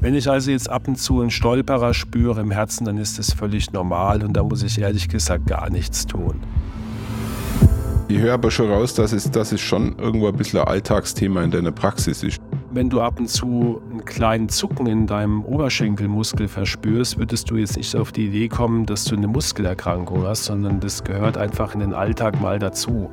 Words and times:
Wenn 0.00 0.14
ich 0.14 0.30
also 0.30 0.50
jetzt 0.50 0.70
ab 0.70 0.88
und 0.88 0.96
zu 0.96 1.20
einen 1.20 1.30
Stolperer 1.30 1.92
spüre 1.92 2.40
im 2.40 2.50
Herzen, 2.50 2.86
dann 2.86 2.96
ist 2.96 3.18
das 3.18 3.34
völlig 3.34 3.72
normal 3.72 4.22
und 4.22 4.32
da 4.32 4.42
muss 4.42 4.62
ich 4.62 4.80
ehrlich 4.80 5.10
gesagt 5.10 5.46
gar 5.46 5.68
nichts 5.68 6.06
tun. 6.06 6.40
Ich 8.08 8.18
höre 8.18 8.34
aber 8.34 8.50
schon 8.50 8.70
raus, 8.70 8.94
dass 8.94 9.12
es, 9.12 9.30
dass 9.30 9.52
es 9.52 9.60
schon 9.60 9.96
irgendwo 9.98 10.28
ein 10.28 10.36
bisschen 10.36 10.60
ein 10.60 10.66
Alltagsthema 10.66 11.42
in 11.42 11.50
deiner 11.50 11.70
Praxis 11.70 12.22
ist. 12.22 12.40
Wenn 12.72 12.88
du 12.88 13.00
ab 13.02 13.20
und 13.20 13.28
zu 13.28 13.82
einen 13.90 14.04
kleinen 14.04 14.48
Zucken 14.48 14.86
in 14.86 15.06
deinem 15.06 15.44
Oberschenkelmuskel 15.44 16.48
verspürst, 16.48 17.18
würdest 17.18 17.50
du 17.50 17.56
jetzt 17.56 17.76
nicht 17.76 17.94
auf 17.94 18.10
die 18.10 18.26
Idee 18.26 18.48
kommen, 18.48 18.86
dass 18.86 19.04
du 19.04 19.16
eine 19.16 19.28
Muskelerkrankung 19.28 20.26
hast, 20.26 20.46
sondern 20.46 20.80
das 20.80 21.04
gehört 21.04 21.36
einfach 21.36 21.74
in 21.74 21.80
den 21.80 21.92
Alltag 21.92 22.40
mal 22.40 22.58
dazu. 22.58 23.10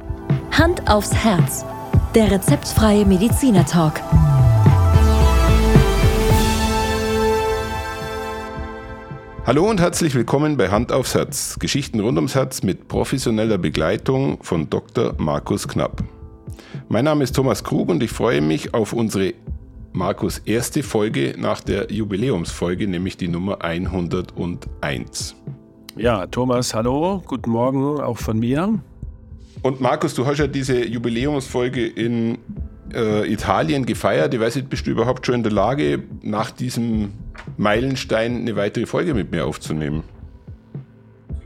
Hand 0.52 0.90
aufs 0.90 1.14
Herz. 1.14 1.66
Der 2.16 2.32
rezeptfreie 2.32 3.06
Mediziner 3.06 3.66
Talk. 3.66 4.02
Hallo 9.48 9.70
und 9.70 9.80
herzlich 9.80 10.14
willkommen 10.14 10.58
bei 10.58 10.72
Hand 10.72 10.92
aufs 10.92 11.16
Herz. 11.16 11.58
Geschichten 11.58 12.02
rund 12.02 12.18
ums 12.18 12.36
Herz 12.36 12.64
mit 12.64 12.90
professioneller 12.90 13.58
Begleitung 13.58 14.44
von 14.44 14.70
Dr. 14.70 15.14
Markus 15.20 15.70
Knapp. 15.70 16.04
Mein 16.90 17.06
Name 17.06 17.24
ist 17.24 17.34
Thomas 17.34 17.64
Krug 17.64 17.88
und 17.88 18.04
ich 18.04 18.12
freue 18.12 18.42
mich 18.42 18.74
auf 18.74 18.92
unsere 18.92 19.36
Markus 19.94 20.40
erste 20.40 20.84
Folge 20.84 21.34
nach 21.38 21.62
der 21.62 21.90
Jubiläumsfolge, 21.90 22.90
nämlich 22.90 23.16
die 23.16 23.30
Nummer 23.30 23.64
101. 23.64 25.34
Ja, 25.96 26.26
Thomas, 26.26 26.74
hallo, 26.74 27.24
guten 27.26 27.52
Morgen 27.52 28.02
auch 28.02 28.18
von 28.18 28.40
mir. 28.40 28.78
Und 29.62 29.80
Markus, 29.80 30.14
du 30.14 30.26
hast 30.26 30.40
ja 30.40 30.48
diese 30.48 30.86
Jubiläumsfolge 30.86 31.88
in 31.88 32.38
äh, 32.94 33.32
Italien 33.32 33.86
gefeiert. 33.86 34.34
Ich 34.34 34.42
weiß 34.42 34.58
nicht, 34.58 34.70
bist 34.70 34.86
du 34.88 34.92
überhaupt 34.92 35.26
schon 35.26 35.36
in 35.36 35.44
der 35.44 35.54
Lage, 35.54 36.04
nach 36.22 36.52
diesem 36.52 37.14
Meilenstein 37.58 38.38
eine 38.38 38.56
weitere 38.56 38.86
Folge 38.86 39.14
mit 39.14 39.32
mir 39.32 39.46
aufzunehmen? 39.46 40.04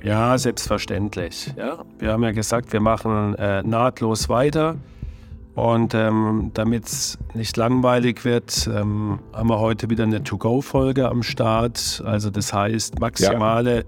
Ja, 0.03 0.37
selbstverständlich. 0.37 1.53
Ja, 1.55 1.83
wir 1.99 2.11
haben 2.11 2.23
ja 2.23 2.31
gesagt, 2.31 2.73
wir 2.73 2.79
machen 2.79 3.35
äh, 3.35 3.61
nahtlos 3.61 4.29
weiter. 4.29 4.77
Und 5.53 5.93
ähm, 5.93 6.51
damit 6.53 6.85
es 6.85 7.17
nicht 7.33 7.57
langweilig 7.57 8.23
wird, 8.23 8.69
ähm, 8.73 9.19
haben 9.33 9.49
wir 9.49 9.59
heute 9.59 9.89
wieder 9.89 10.05
eine 10.05 10.23
To-Go-Folge 10.23 11.09
am 11.09 11.23
Start. 11.23 12.01
Also 12.05 12.29
das 12.29 12.53
heißt 12.53 12.99
maximale 12.99 13.77
ja. 13.77 13.83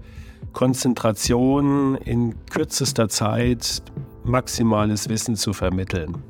Konzentration 0.52 1.96
in 1.96 2.34
kürzester 2.50 3.08
Zeit, 3.08 3.82
maximales 4.24 5.08
Wissen 5.08 5.36
zu 5.36 5.52
vermitteln. 5.52 6.22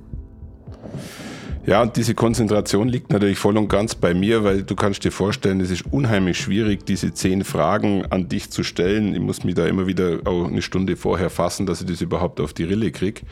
Ja, 1.67 1.81
und 1.81 1.97
diese 1.97 2.15
Konzentration 2.15 2.89
liegt 2.89 3.11
natürlich 3.11 3.39
voll 3.39 3.57
und 3.57 3.69
ganz 3.69 3.95
bei 3.95 4.13
mir, 4.13 4.45
weil 4.45 4.63
du 4.65 4.77
kannst 4.77 5.03
dir 5.05 5.11
vorstellen, 5.11 5.61
es 5.61 5.71
ist 5.71 5.87
unheimlich 5.91 6.39
schwierig, 6.39 6.85
diese 6.85 7.15
zehn 7.15 7.43
Fragen 7.43 8.05
an 8.11 8.29
dich 8.29 8.51
zu 8.51 8.63
stellen. 8.63 9.15
Ich 9.15 9.21
muss 9.21 9.45
mich 9.45 9.55
da 9.55 9.67
immer 9.67 9.87
wieder 9.87 10.19
auch 10.27 10.47
eine 10.47 10.61
Stunde 10.61 10.97
vorher 10.97 11.31
fassen, 11.31 11.65
dass 11.65 11.81
ich 11.81 11.87
das 11.87 12.03
überhaupt 12.03 12.39
auf 12.41 12.53
die 12.53 12.65
Rille 12.65 12.93
kriege. 12.93 13.23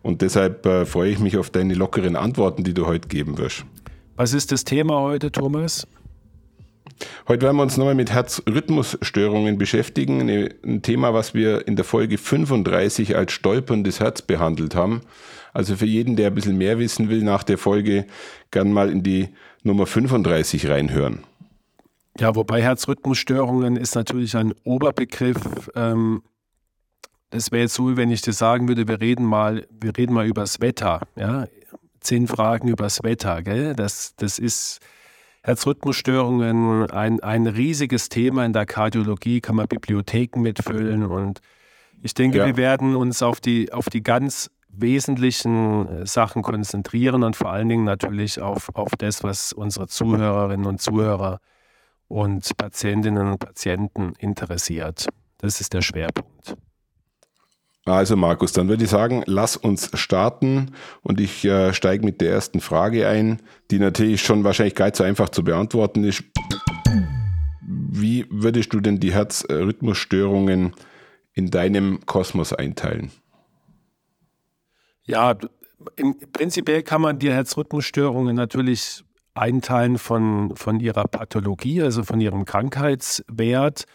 Und 0.00 0.22
deshalb 0.22 0.64
äh, 0.64 0.86
freue 0.86 1.10
ich 1.10 1.18
mich 1.18 1.36
auf 1.36 1.50
deine 1.50 1.74
lockeren 1.74 2.16
Antworten, 2.16 2.64
die 2.64 2.72
du 2.72 2.86
heute 2.86 3.08
geben 3.08 3.36
wirst. 3.36 3.66
Was 4.16 4.32
ist 4.32 4.52
das 4.52 4.64
Thema 4.64 5.00
heute, 5.00 5.30
Thomas? 5.30 5.86
Heute 7.28 7.42
werden 7.42 7.56
wir 7.56 7.62
uns 7.62 7.76
nochmal 7.76 7.94
mit 7.94 8.10
Herzrhythmusstörungen 8.10 9.58
beschäftigen. 9.58 10.28
Ein 10.64 10.82
Thema, 10.82 11.14
was 11.14 11.34
wir 11.34 11.66
in 11.66 11.76
der 11.76 11.84
Folge 11.84 12.18
35 12.18 13.16
als 13.16 13.32
stolperndes 13.32 14.00
Herz 14.00 14.22
behandelt 14.22 14.74
haben. 14.74 15.02
Also 15.52 15.76
für 15.76 15.86
jeden, 15.86 16.16
der 16.16 16.28
ein 16.28 16.34
bisschen 16.34 16.58
mehr 16.58 16.78
wissen 16.78 17.08
will 17.08 17.22
nach 17.22 17.42
der 17.42 17.58
Folge, 17.58 18.06
gern 18.50 18.72
mal 18.72 18.90
in 18.90 19.02
die 19.02 19.28
Nummer 19.62 19.86
35 19.86 20.68
reinhören. 20.68 21.20
Ja, 22.18 22.34
wobei 22.34 22.62
Herzrhythmusstörungen 22.62 23.76
ist 23.76 23.94
natürlich 23.94 24.36
ein 24.36 24.54
Oberbegriff. 24.64 25.70
Ähm, 25.74 26.22
das 27.30 27.50
wäre 27.50 27.62
jetzt 27.62 27.74
so, 27.74 27.96
wenn 27.96 28.10
ich 28.10 28.20
dir 28.20 28.34
sagen 28.34 28.68
würde, 28.68 28.86
wir 28.86 29.00
reden 29.00 29.24
mal, 29.24 29.66
wir 29.70 29.96
reden 29.96 30.12
mal 30.12 30.26
übers 30.26 30.60
Wetter. 30.60 31.00
Ja? 31.16 31.46
Zehn 32.00 32.26
Fragen 32.26 32.68
übers 32.68 33.02
Wetter. 33.02 33.42
Gell? 33.42 33.74
Das, 33.74 34.14
das 34.16 34.38
ist 34.38 34.80
Herzrhythmusstörungen 35.42 36.90
ein, 36.90 37.20
ein 37.20 37.46
riesiges 37.46 38.08
Thema 38.08 38.44
in 38.44 38.52
der 38.52 38.66
Kardiologie, 38.66 39.40
kann 39.40 39.56
man 39.56 39.66
Bibliotheken 39.66 40.40
mitfüllen 40.40 41.04
und 41.04 41.40
ich 42.04 42.14
denke, 42.14 42.38
ja. 42.38 42.46
wir 42.46 42.56
werden 42.56 42.96
uns 42.96 43.22
auf 43.22 43.40
die, 43.40 43.72
auf 43.72 43.88
die 43.88 44.02
ganz 44.02 44.50
wesentlichen 44.68 45.88
äh, 45.88 46.06
Sachen 46.06 46.42
konzentrieren 46.42 47.22
und 47.22 47.36
vor 47.36 47.52
allen 47.52 47.68
Dingen 47.68 47.84
natürlich 47.84 48.40
auf, 48.40 48.74
auf 48.74 48.92
das, 48.98 49.22
was 49.22 49.52
unsere 49.52 49.86
Zuhörerinnen 49.86 50.66
und 50.66 50.80
Zuhörer 50.80 51.38
und 52.08 52.56
Patientinnen 52.56 53.32
und 53.32 53.38
Patienten 53.38 54.14
interessiert. 54.18 55.06
Das 55.38 55.60
ist 55.60 55.72
der 55.72 55.82
Schwerpunkt. 55.82 56.56
Also 57.84 58.16
Markus, 58.16 58.52
dann 58.52 58.68
würde 58.68 58.84
ich 58.84 58.90
sagen, 58.90 59.24
lass 59.26 59.56
uns 59.56 59.90
starten 59.94 60.72
und 61.02 61.20
ich 61.20 61.44
äh, 61.44 61.72
steige 61.72 62.04
mit 62.04 62.20
der 62.20 62.30
ersten 62.30 62.60
Frage 62.60 63.08
ein, 63.08 63.42
die 63.72 63.80
natürlich 63.80 64.22
schon 64.22 64.44
wahrscheinlich 64.44 64.76
gar 64.76 64.86
nicht 64.86 64.96
so 64.96 65.04
einfach 65.04 65.30
zu 65.30 65.42
beantworten 65.42 66.04
ist. 66.04 66.22
Wie 67.60 68.26
würdest 68.30 68.72
du 68.72 68.80
denn 68.80 69.00
die 69.00 69.12
Herzrhythmusstörungen 69.12 70.74
in 71.32 71.50
deinem 71.50 72.06
Kosmos 72.06 72.52
einteilen? 72.52 73.10
Ja, 75.04 75.36
im 75.96 76.16
prinzipiell 76.32 76.84
kann 76.84 77.00
man 77.00 77.18
die 77.18 77.32
Herzrhythmusstörungen 77.32 78.36
natürlich 78.36 79.02
einteilen 79.34 79.98
von, 79.98 80.54
von 80.54 80.78
ihrer 80.78 81.04
Pathologie, 81.04 81.82
also 81.82 82.04
von 82.04 82.20
ihrem 82.20 82.44
Krankheitswert. 82.44 83.86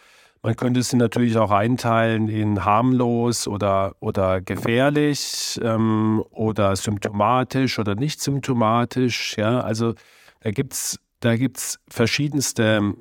Man 0.44 0.56
könnte 0.56 0.82
sie 0.84 0.98
natürlich 0.98 1.38
auch 1.38 1.52
einteilen 1.52 2.30
in 2.30 2.64
harmlos 2.64 3.48
oder, 3.48 3.96
oder 4.00 4.40
gefährlich 4.42 5.60
ähm, 5.64 6.24
oder 6.32 6.76
symptomatisch 6.76 7.80
oder 7.80 7.96
nicht 7.96 8.22
symptomatisch. 8.22 9.38
Ja? 9.38 9.62
Also 9.62 9.94
da 10.42 10.52
gibt 10.52 10.74
es 10.74 11.00
da 11.20 11.36
gibt's 11.36 11.80
verschiedenste 11.90 12.94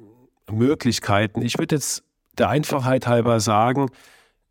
Möglichkeiten. 0.51 1.43
Ich 1.43 1.59
würde 1.59 1.75
jetzt 1.75 2.03
der 2.39 2.49
Einfachheit 2.49 3.07
halber 3.07 3.41
sagen, 3.41 3.91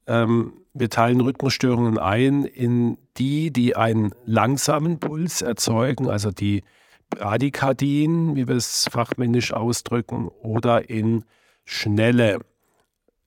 ähm, 0.07 0.53
wir 0.73 0.89
teilen 0.89 1.21
Rhythmusstörungen 1.21 1.97
ein 1.97 2.43
in 2.43 2.97
die, 3.17 3.51
die 3.51 3.75
einen 3.75 4.13
langsamen 4.25 4.99
Puls 4.99 5.41
erzeugen, 5.41 6.09
also 6.09 6.31
die 6.31 6.63
Bradykardien, 7.09 8.35
wie 8.35 8.47
wir 8.47 8.55
es 8.55 8.87
fachmännisch 8.91 9.53
ausdrücken, 9.53 10.27
oder 10.27 10.89
in 10.89 11.23
schnelle 11.63 12.39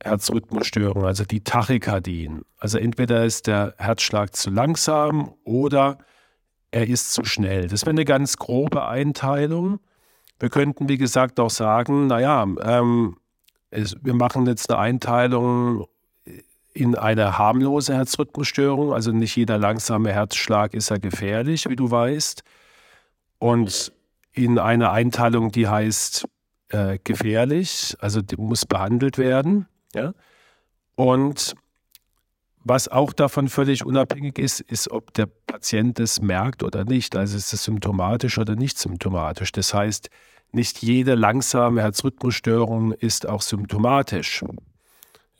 Herzrhythmusstörungen, 0.03 1.07
also 1.07 1.25
die 1.25 1.43
Tachykardien. 1.43 2.43
Also 2.59 2.79
entweder 2.79 3.25
ist 3.25 3.47
der 3.47 3.75
Herzschlag 3.79 4.35
zu 4.35 4.51
langsam 4.51 5.35
oder 5.45 5.99
er 6.71 6.87
ist 6.87 7.13
zu 7.13 7.25
schnell. 7.25 7.69
Das 7.69 7.83
wäre 7.83 7.91
eine 7.91 8.05
ganz 8.05 8.37
grobe 8.37 8.87
Einteilung. 8.87 9.81
Wir 10.39 10.51
könnten, 10.51 10.89
wie 10.89 10.99
gesagt, 10.99 11.41
auch 11.41 11.51
sagen, 11.51 12.07
naja, 12.07 12.47
ähm, 12.63 13.17
es, 13.71 13.97
wir 14.03 14.15
machen 14.15 14.47
jetzt 14.47 14.71
eine 14.71 14.79
Einteilung 14.79 15.87
in 16.75 16.95
eine 16.95 17.39
harmlose 17.39 17.95
Herzrhythmusstörung. 17.95 18.93
Also 18.93 19.11
nicht 19.11 19.35
jeder 19.35 19.59
langsame 19.59 20.13
Herzschlag 20.13 20.75
ist 20.75 20.91
ja 20.91 20.99
gefährlich, 20.99 21.69
wie 21.69 21.77
du 21.77 21.91
weißt. 21.91 22.45
Und 23.39 23.93
in 24.33 24.59
eine 24.59 24.91
Einteilung, 24.91 25.51
die 25.51 25.67
heißt 25.67 26.27
äh, 26.69 26.99
gefährlich, 27.03 27.97
also 27.99 28.23
die 28.23 28.37
muss 28.37 28.65
behandelt 28.65 29.19
werden. 29.19 29.67
Ja? 29.95 30.15
Und 30.95 31.55
was 32.65 32.89
auch 32.89 33.13
davon 33.13 33.49
völlig 33.49 33.87
unabhängig 33.87 34.39
ist, 34.39 34.61
ist, 34.61 34.91
ob 34.91 35.15
der 35.15 35.27
Patient 35.27 35.99
es 36.01 36.21
merkt 36.21 36.63
oder 36.63 36.85
nicht. 36.85 37.17
Also 37.17 37.37
ist 37.37 37.53
es 37.53 37.65
symptomatisch 37.65 38.39
oder 38.39 38.57
nicht 38.57 38.79
symptomatisch. 38.79 39.53
Das 39.53 39.73
heißt, 39.73 40.11
nicht 40.53 40.83
jede 40.83 41.15
langsame 41.15 41.83
Herzrhythmusstörung 41.83 42.93
ist 42.93 43.29
auch 43.29 43.43
symptomatisch. 43.43 44.45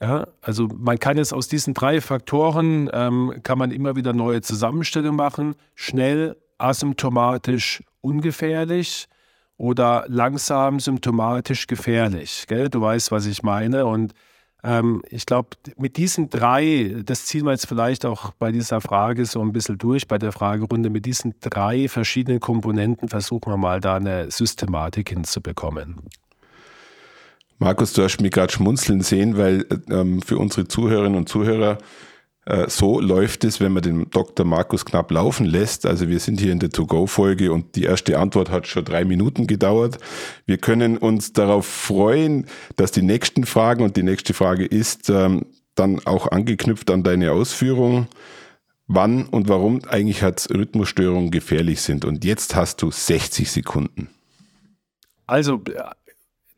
Ja, 0.01 0.29
also 0.41 0.69
man 0.69 0.99
kann 0.99 1.17
jetzt 1.17 1.35
aus 1.35 1.49
diesen 1.49 1.75
drei 1.75 2.01
Faktoren, 2.01 2.89
ähm, 2.93 3.41
kann 3.43 3.59
man 3.59 3.73
immer 3.73 3.97
wieder 3.97 4.13
neue 4.13 4.43
Zusammenstellungen 4.43 5.17
machen. 5.17 5.57
Schnell, 5.75 6.37
asymptomatisch, 6.59 7.83
ungefährlich 8.01 9.09
oder 9.57 10.05
langsam, 10.09 10.79
symptomatisch, 10.79 11.67
gefährlich. 11.67 12.45
Gell? 12.47 12.69
Du 12.69 12.81
weißt, 12.81 13.11
was 13.11 13.27
ich 13.27 13.43
meine. 13.43 13.87
Und 13.87 14.15
ähm, 14.65 15.03
ich 15.09 15.27
glaube, 15.27 15.51
mit 15.77 15.97
diesen 15.97 16.31
drei, 16.31 16.97
das 17.05 17.27
ziehen 17.27 17.45
wir 17.45 17.53
jetzt 17.53 17.67
vielleicht 17.67 18.05
auch 18.05 18.33
bei 18.33 18.51
dieser 18.51 18.81
Frage 18.81 19.25
so 19.25 19.41
ein 19.41 19.53
bisschen 19.53 19.79
durch, 19.79 20.09
bei 20.09 20.19
der 20.19 20.33
Fragerunde, 20.33 20.91
mit 20.91 21.07
diesen 21.07 21.35
drei 21.41 21.89
verschiedenen 21.89 22.41
Komponenten 22.41 23.09
versuchen 23.09 23.53
wir 23.53 23.57
mal 23.57 23.81
da 23.81 23.97
eine 23.97 24.31
Systematik 24.31 25.11
hinzubekommen. 25.11 25.97
Markus, 27.61 27.93
du 27.93 28.03
hast 28.03 28.21
mich 28.21 28.31
gerade 28.31 28.53
schmunzeln 28.53 29.01
sehen, 29.01 29.37
weil 29.37 29.67
ähm, 29.91 30.23
für 30.23 30.39
unsere 30.39 30.69
Zuhörerinnen 30.69 31.19
und 31.19 31.29
Zuhörer 31.29 31.79
so 32.69 32.99
läuft 33.01 33.45
es, 33.45 33.61
wenn 33.61 33.73
man 33.73 33.83
den 33.83 34.11
Dr. 34.11 34.47
Markus 34.47 34.85
Knapp 34.85 35.11
laufen 35.11 35.45
lässt. 35.45 35.85
Also 35.85 36.09
wir 36.09 36.19
sind 36.19 36.41
hier 36.41 36.53
in 36.53 36.61
der 36.61 36.71
To-Go-Folge 36.71 37.53
und 37.53 37.77
die 37.77 37.85
erste 37.85 38.19
Antwort 38.19 38.51
hat 38.51 38.67
schon 38.67 38.85
drei 38.85 39.05
Minuten 39.05 39.47
gedauert. 39.47 39.99
Wir 40.47 40.57
können 40.57 40.97
uns 40.97 41.35
darauf 41.35 41.67
freuen, 41.67 42.47
dass 42.77 42.91
die 42.91 43.03
nächsten 43.03 43.45
Fragen 43.45 43.85
und 43.85 43.97
die 43.97 44.03
nächste 44.03 44.33
Frage 44.33 44.65
ist 44.65 45.11
ähm, 45.11 45.45
dann 45.75 46.01
auch 46.07 46.31
angeknüpft 46.33 46.91
an 46.91 47.03
deine 47.03 47.33
Ausführung, 47.33 48.07
wann 48.87 49.27
und 49.27 49.49
warum 49.49 49.83
eigentlich 49.87 50.23
Herzrhythmusstörungen 50.23 51.31
gefährlich 51.31 51.83
sind. 51.83 52.07
Und 52.07 52.25
jetzt 52.25 52.57
hast 52.57 52.81
du 52.81 52.91
60 52.91 53.51
Sekunden. 53.51 54.09
Also 55.27 55.63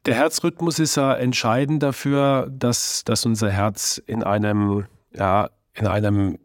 der 0.06 0.14
Herzrhythmus 0.14 0.78
ist 0.78 0.96
ja 0.96 1.14
entscheidend 1.14 1.82
dafür, 1.82 2.48
dass, 2.50 3.02
dass 3.04 3.26
unser 3.26 3.50
Herz 3.50 4.00
in 4.06 4.22
einem 4.22 4.86
ja, 5.12 5.50
in 5.74 5.86
einem 5.86 6.38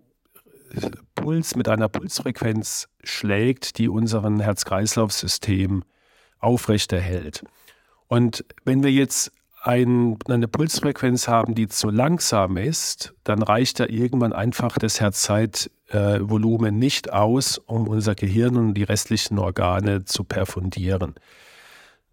Puls, 1.16 1.56
mit 1.56 1.70
einer 1.70 1.90
Pulsfrequenz 1.90 2.88
schlägt, 3.04 3.78
die 3.78 3.88
unseren 3.88 4.40
Herz-Kreislauf-System 4.40 5.84
aufrechterhält. 6.40 7.44
Und 8.08 8.46
wenn 8.66 8.84
wir 8.84 8.92
jetzt 8.92 9.32
ein, 9.62 10.18
eine 10.28 10.48
Pulsfrequenz 10.48 11.28
haben, 11.28 11.56
die 11.56 11.68
zu 11.68 11.90
langsam 11.90 12.58
ist, 12.58 13.16
dann 13.24 13.42
reicht 13.42 13.80
da 13.80 13.86
irgendwann 13.88 14.34
einfach 14.34 14.78
das 14.78 15.02
Herzzeitvolumen 15.02 16.78
nicht 16.78 17.12
aus, 17.12 17.58
um 17.58 17.88
unser 17.88 18.14
Gehirn 18.14 18.58
und 18.58 18.74
die 18.76 18.84
restlichen 18.84 19.40
Organe 19.40 20.06
zu 20.06 20.24
perfundieren. 20.24 21.16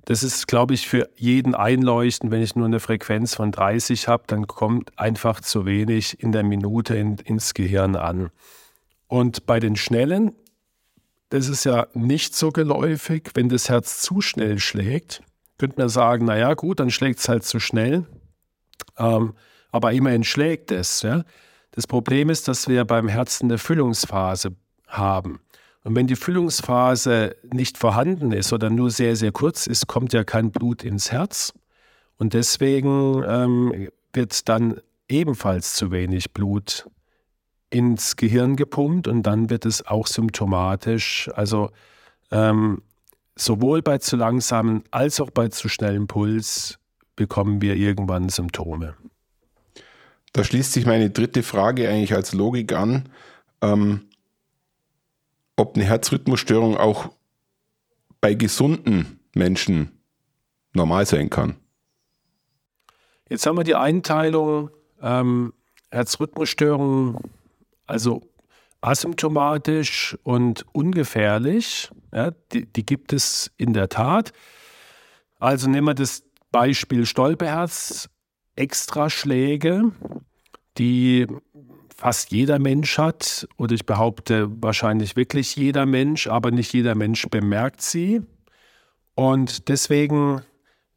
Das 0.04 0.22
ist, 0.22 0.48
glaube 0.48 0.74
ich, 0.74 0.88
für 0.88 1.08
jeden 1.16 1.54
einleuchtend. 1.54 2.32
Wenn 2.32 2.42
ich 2.42 2.56
nur 2.56 2.66
eine 2.66 2.80
Frequenz 2.80 3.34
von 3.34 3.52
30 3.52 4.08
habe, 4.08 4.24
dann 4.26 4.46
kommt 4.46 4.98
einfach 4.98 5.40
zu 5.40 5.64
wenig 5.64 6.20
in 6.20 6.32
der 6.32 6.42
Minute 6.42 6.96
in, 6.96 7.18
ins 7.18 7.54
Gehirn 7.54 7.94
an. 7.94 8.30
Und 9.06 9.46
bei 9.46 9.60
den 9.60 9.76
Schnellen, 9.76 10.32
das 11.28 11.48
ist 11.48 11.64
ja 11.64 11.86
nicht 11.94 12.34
so 12.34 12.50
geläufig, 12.50 13.30
wenn 13.34 13.48
das 13.48 13.68
Herz 13.68 14.00
zu 14.02 14.20
schnell 14.20 14.58
schlägt, 14.58 15.22
könnte 15.58 15.78
man 15.78 15.88
sagen, 15.88 16.24
naja 16.24 16.54
gut, 16.54 16.80
dann 16.80 16.90
schlägt 16.90 17.20
es 17.20 17.28
halt 17.28 17.44
zu 17.44 17.60
schnell. 17.60 18.06
Ähm, 18.98 19.34
aber 19.70 19.92
immerhin 19.92 20.24
schlägt 20.24 20.72
es. 20.72 21.02
Ja? 21.02 21.24
Das 21.70 21.86
Problem 21.86 22.28
ist, 22.28 22.48
dass 22.48 22.68
wir 22.68 22.84
beim 22.84 23.08
Herzen 23.08 23.46
eine 23.46 23.58
Füllungsphase 23.58 24.56
haben. 24.88 25.40
Und 25.84 25.96
wenn 25.96 26.06
die 26.06 26.16
Füllungsphase 26.16 27.36
nicht 27.52 27.76
vorhanden 27.76 28.32
ist 28.32 28.52
oder 28.52 28.70
nur 28.70 28.90
sehr, 28.90 29.16
sehr 29.16 29.32
kurz 29.32 29.66
ist, 29.66 29.88
kommt 29.88 30.12
ja 30.12 30.22
kein 30.22 30.50
Blut 30.50 30.84
ins 30.84 31.10
Herz. 31.10 31.52
Und 32.18 32.34
deswegen 32.34 33.24
ähm, 33.26 33.88
wird 34.12 34.48
dann 34.48 34.80
ebenfalls 35.08 35.74
zu 35.74 35.90
wenig 35.90 36.32
Blut 36.32 36.88
ins 37.70 38.16
Gehirn 38.16 38.56
gepumpt 38.56 39.08
und 39.08 39.22
dann 39.24 39.50
wird 39.50 39.66
es 39.66 39.84
auch 39.86 40.06
symptomatisch. 40.06 41.30
Also 41.34 41.70
ähm, 42.30 42.82
sowohl 43.34 43.82
bei 43.82 43.98
zu 43.98 44.16
langsamen 44.16 44.84
als 44.90 45.20
auch 45.20 45.30
bei 45.30 45.48
zu 45.48 45.68
schnellem 45.68 46.06
Puls 46.06 46.78
bekommen 47.16 47.60
wir 47.60 47.76
irgendwann 47.76 48.28
Symptome. 48.28 48.94
Da 50.32 50.44
schließt 50.44 50.72
sich 50.72 50.86
meine 50.86 51.10
dritte 51.10 51.42
Frage 51.42 51.88
eigentlich 51.88 52.14
als 52.14 52.32
Logik 52.32 52.72
an. 52.72 53.08
Ähm, 53.60 54.06
ob 55.56 55.76
eine 55.76 55.84
Herzrhythmusstörung 55.84 56.76
auch 56.76 57.10
bei 58.20 58.34
gesunden 58.34 59.20
Menschen 59.34 59.98
normal 60.72 61.06
sein 61.06 61.30
kann. 61.30 61.56
Jetzt 63.28 63.46
haben 63.46 63.56
wir 63.56 63.64
die 63.64 63.74
Einteilung 63.74 64.70
ähm, 65.00 65.52
Herzrhythmusstörung, 65.90 67.20
also 67.86 68.22
asymptomatisch 68.80 70.16
und 70.22 70.66
ungefährlich. 70.72 71.90
Ja, 72.12 72.30
die, 72.52 72.66
die, 72.66 72.84
gibt 72.84 73.12
es 73.12 73.50
in 73.56 73.72
der 73.72 73.88
Tat. 73.88 74.32
Also 75.38 75.68
nehmen 75.68 75.86
wir 75.86 75.94
das 75.94 76.24
Beispiel 76.50 77.06
Stolperherz, 77.06 78.08
Extraschläge, 78.54 79.92
die 80.78 81.26
fast 81.94 82.32
jeder 82.32 82.58
Mensch 82.58 82.98
hat, 82.98 83.46
oder 83.56 83.74
ich 83.74 83.86
behaupte 83.86 84.50
wahrscheinlich 84.60 85.16
wirklich 85.16 85.54
jeder 85.56 85.86
Mensch, 85.86 86.26
aber 86.26 86.50
nicht 86.50 86.72
jeder 86.72 86.94
Mensch 86.94 87.28
bemerkt 87.28 87.80
sie. 87.80 88.22
Und 89.14 89.68
deswegen 89.68 90.42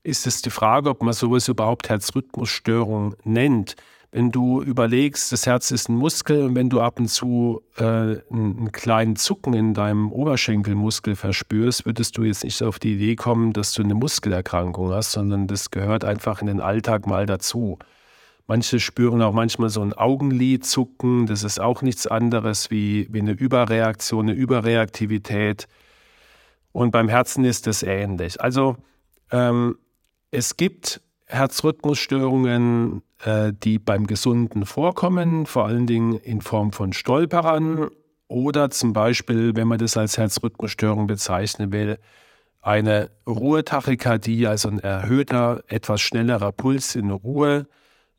ist 0.04 0.28
es 0.28 0.42
die 0.42 0.50
Frage, 0.50 0.90
ob 0.90 1.04
man 1.04 1.14
sowas 1.14 1.48
überhaupt 1.48 1.90
Herzrhythmusstörung 1.90 3.16
nennt. 3.24 3.76
Wenn 4.12 4.32
du 4.32 4.62
überlegst, 4.62 5.32
das 5.34 5.46
Herz 5.46 5.72
ist 5.72 5.90
ein 5.90 5.96
Muskel 5.96 6.44
und 6.44 6.56
wenn 6.56 6.70
du 6.70 6.80
ab 6.80 7.00
und 7.00 7.10
zu 7.10 7.62
äh, 7.76 7.84
einen 8.32 8.72
kleinen 8.72 9.18
Zucken 9.18 9.54
in 9.54 9.74
deinem 9.74 10.10
Oberschenkelmuskel 10.12 11.18
verspürst, 11.18 11.86
würdest 11.86 12.18
du 12.18 12.24
jetzt 12.24 12.46
nicht 12.46 12.64
auf 12.64 12.80
die 12.80 12.94
Idee 12.94 13.16
kommen, 13.16 13.52
dass 13.52 13.74
du 13.74 13.84
eine 13.84 13.94
Muskelerkrankung 13.94 14.92
hast, 14.92 15.12
sondern 15.12 15.48
das 15.48 15.70
gehört 15.70 16.06
einfach 16.06 16.40
in 16.40 16.48
den 16.48 16.62
Alltag 16.62 17.08
mal 17.08 17.26
dazu. 17.26 17.78
Manche 18.48 18.80
spüren 18.80 19.22
auch 19.22 19.34
manchmal 19.34 19.70
so 19.70 19.82
ein 19.82 19.94
Augenlid 19.94 20.66
zucken. 20.66 21.26
Das 21.26 21.44
ist 21.44 21.60
auch 21.60 21.82
nichts 21.82 22.06
anderes 22.06 22.70
wie, 22.70 23.08
wie 23.12 23.20
eine 23.20 23.32
Überreaktion, 23.32 24.30
eine 24.30 24.38
Überreaktivität. 24.38 25.68
Und 26.72 26.92
beim 26.92 27.10
Herzen 27.10 27.44
ist 27.44 27.66
das 27.66 27.82
ähnlich. 27.82 28.40
Also 28.42 28.78
ähm, 29.32 29.78
es 30.30 30.58
gibt 30.58 31.02
Herzrhythmusstörungen, 31.28 33.02
äh, 33.24 33.52
die 33.54 33.80
beim 33.80 34.06
Gesunden 34.06 34.66
vorkommen, 34.66 35.48
vor 35.48 35.66
allen 35.66 35.88
Dingen 35.88 36.16
in 36.20 36.42
Form 36.42 36.72
von 36.72 36.94
Stolperern 36.94 37.90
oder 38.28 38.70
zum 38.70 38.94
Beispiel, 38.94 39.56
wenn 39.56 39.68
man 39.68 39.80
das 39.80 39.98
als 39.98 40.18
Herzrhythmusstörung 40.18 41.08
bezeichnen 41.08 41.72
will, 41.72 41.98
eine 42.62 43.12
Ruhetachykardie, 43.28 44.48
also 44.48 44.70
ein 44.70 44.80
erhöhter, 44.80 45.64
etwas 45.68 46.02
schnellerer 46.02 46.52
Puls 46.52 46.96
in 46.96 47.12
Ruhe 47.12 47.68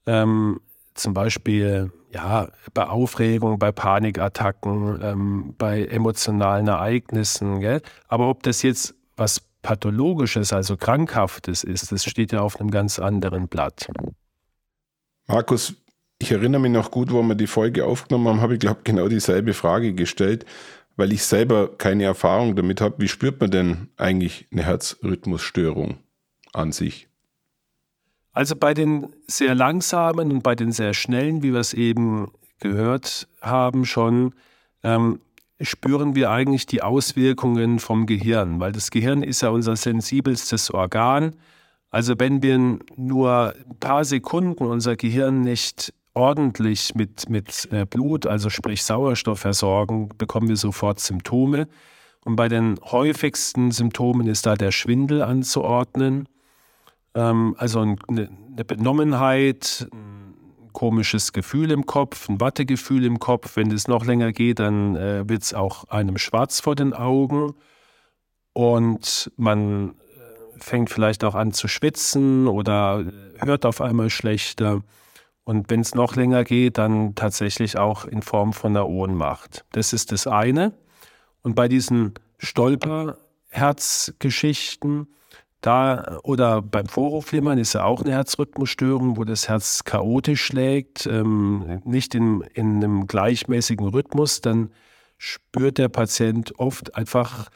ähm, 0.07 0.61
zum 0.95 1.15
Beispiel 1.15 1.93
ja, 2.11 2.49
bei 2.73 2.87
Aufregung, 2.87 3.59
bei 3.59 3.73
Panikattacken, 3.73 4.99
ähm, 5.03 5.55
bei 5.59 5.85
emotionalen 5.85 6.69
Ereignissen. 6.69 7.61
Gell? 7.61 7.83
Aber 8.09 8.29
ob 8.29 8.43
das 8.43 8.63
jetzt 8.63 8.95
was 9.17 9.41
Pathologisches, 9.63 10.53
also 10.53 10.77
Krankhaftes 10.77 11.65
ist, 11.65 11.91
das 11.91 12.05
steht 12.05 12.33
ja 12.33 12.41
auf 12.41 12.61
einem 12.61 12.71
ganz 12.71 12.99
anderen 12.99 13.49
Blatt. 13.49 13.89
Markus, 15.27 15.75
ich 16.19 16.31
erinnere 16.31 16.61
mich 16.61 16.71
noch 16.71 16.91
gut, 16.91 17.11
wo 17.13 17.21
wir 17.23 17.35
die 17.35 17.49
Folge 17.49 17.85
aufgenommen 17.85 18.29
haben, 18.29 18.41
habe 18.41 18.55
ich 18.55 18.61
glaube 18.61 18.81
genau 18.85 19.09
dieselbe 19.09 19.55
Frage 19.55 19.93
gestellt, 19.93 20.47
weil 20.97 21.13
ich 21.13 21.25
selber 21.25 21.77
keine 21.77 22.05
Erfahrung 22.05 22.55
damit 22.57 22.81
habe. 22.81 22.95
Wie 22.99 23.09
spürt 23.09 23.41
man 23.41 23.51
denn 23.51 23.89
eigentlich 23.97 24.47
eine 24.53 24.63
Herzrhythmusstörung 24.63 25.99
an 26.53 26.73
sich? 26.73 27.06
Also 28.37 28.55
bei 28.55 28.75
den 28.75 29.15
sehr 29.27 29.55
langsamen 29.55 30.31
und 30.31 30.43
bei 30.43 30.55
den 30.55 30.71
sehr 30.71 30.93
schnellen, 30.93 31.43
wie 31.43 31.55
wir 31.55 31.61
es 31.61 31.73
eben 31.73 32.31
gehört 32.61 33.29
haben 33.41 33.87
schon, 33.87 34.35
ähm, 34.83 35.21
spüren 35.59 36.15
wir 36.15 36.31
eigentlich 36.31 36.67
die 36.67 36.83
Auswirkungen 36.83 37.79
vom 37.79 38.05
Gehirn, 38.05 38.61
weil 38.61 38.73
das 38.73 38.91
Gehirn 38.91 39.23
ist 39.23 39.41
ja 39.41 39.49
unser 39.49 39.75
sensibelstes 39.75 40.71
Organ. 40.71 41.35
Also 41.89 42.13
wenn 42.19 42.43
wir 42.43 42.59
nur 42.95 43.55
ein 43.55 43.79
paar 43.81 44.05
Sekunden 44.05 44.67
unser 44.67 44.97
Gehirn 44.97 45.41
nicht 45.41 45.95
ordentlich 46.13 46.95
mit, 46.95 47.31
mit 47.31 47.67
äh, 47.73 47.87
Blut, 47.87 48.27
also 48.27 48.51
sprich 48.51 48.85
Sauerstoff 48.85 49.41
versorgen, 49.41 50.11
bekommen 50.19 50.51
wir 50.51 50.59
sofort 50.59 51.01
Symptome. 51.01 51.69
Und 52.27 52.37
bei 52.37 52.49
den 52.49 52.79
häufigsten 52.83 53.71
Symptomen 53.71 54.27
ist 54.27 54.45
da 54.45 54.57
der 54.57 54.73
Schwindel 54.73 55.23
anzuordnen. 55.23 56.29
Ähm, 57.17 57.57
also 57.59 57.81
eine, 57.81 57.97
eine 58.09 58.65
Benommenheit, 58.65 59.89
ein 59.93 60.71
komisches 60.73 61.33
Gefühl 61.33 61.73
im 61.73 61.87
Kopf, 61.87 62.29
ein 62.29 62.41
Wattegefühl 62.41 63.05
im 63.05 63.19
Kopf. 63.19 63.57
Wenn 63.57 63.73
es 63.73 63.89
noch 63.89 64.05
länger 64.05 64.31
geht, 64.33 64.61
dann 64.61 64.95
äh, 64.95 65.29
wird 65.29 65.43
es 65.43 65.55
auch 65.55 65.83
einem 65.85 66.19
schwarz 66.19 66.61
vor 66.61 66.77
den 66.77 66.93
Augen 66.93 67.55
und 68.53 69.33
man 69.37 69.91
äh, 69.91 69.95
fängt 70.59 70.91
vielleicht 70.91 71.25
auch 71.25 71.35
an 71.35 71.53
zu 71.53 71.67
schwitzen 71.67 72.47
oder 72.47 73.05
hört 73.39 73.65
auf 73.65 73.81
einmal 73.81 74.11
schlechter. 74.11 74.83
Und 75.45 75.71
wenn 75.71 75.81
es 75.81 75.95
noch 75.95 76.15
länger 76.17 76.45
geht, 76.45 76.77
dann 76.77 77.15
tatsächlich 77.15 77.79
auch 77.79 78.05
in 78.05 78.21
Form 78.21 78.53
von 78.53 78.77
einer 78.77 78.87
Ohnmacht. 78.89 79.65
Das 79.73 79.95
ist 79.95 80.13
das 80.13 80.27
eine. 80.27 80.75
Und 81.43 81.55
bei 81.55 81.69
diesen 81.69 82.13
Stolperherzgeschichten 82.39 85.07
da 85.61 86.19
oder 86.23 86.63
beim 86.63 86.87
Vorhofflimmern 86.87 87.59
ist 87.59 87.73
ja 87.73 87.85
auch 87.85 88.03
eine 88.03 88.13
Herzrhythmusstörung, 88.13 89.17
wo 89.17 89.25
das 89.25 89.49
Herz 89.49 89.85
chaotisch 89.85 90.43
schlägt, 90.43 91.07
ähm, 91.07 91.81
nicht 91.85 92.15
in, 92.15 92.43
in 92.55 92.77
einem 92.77 93.07
gleichmäßigen 93.07 93.89
Rhythmus. 93.89 94.41
Dann 94.41 94.71
spürt 95.19 95.79
der 95.79 95.89
Patient 95.89 96.59
oft 96.59 96.95
einfach, 96.95 97.49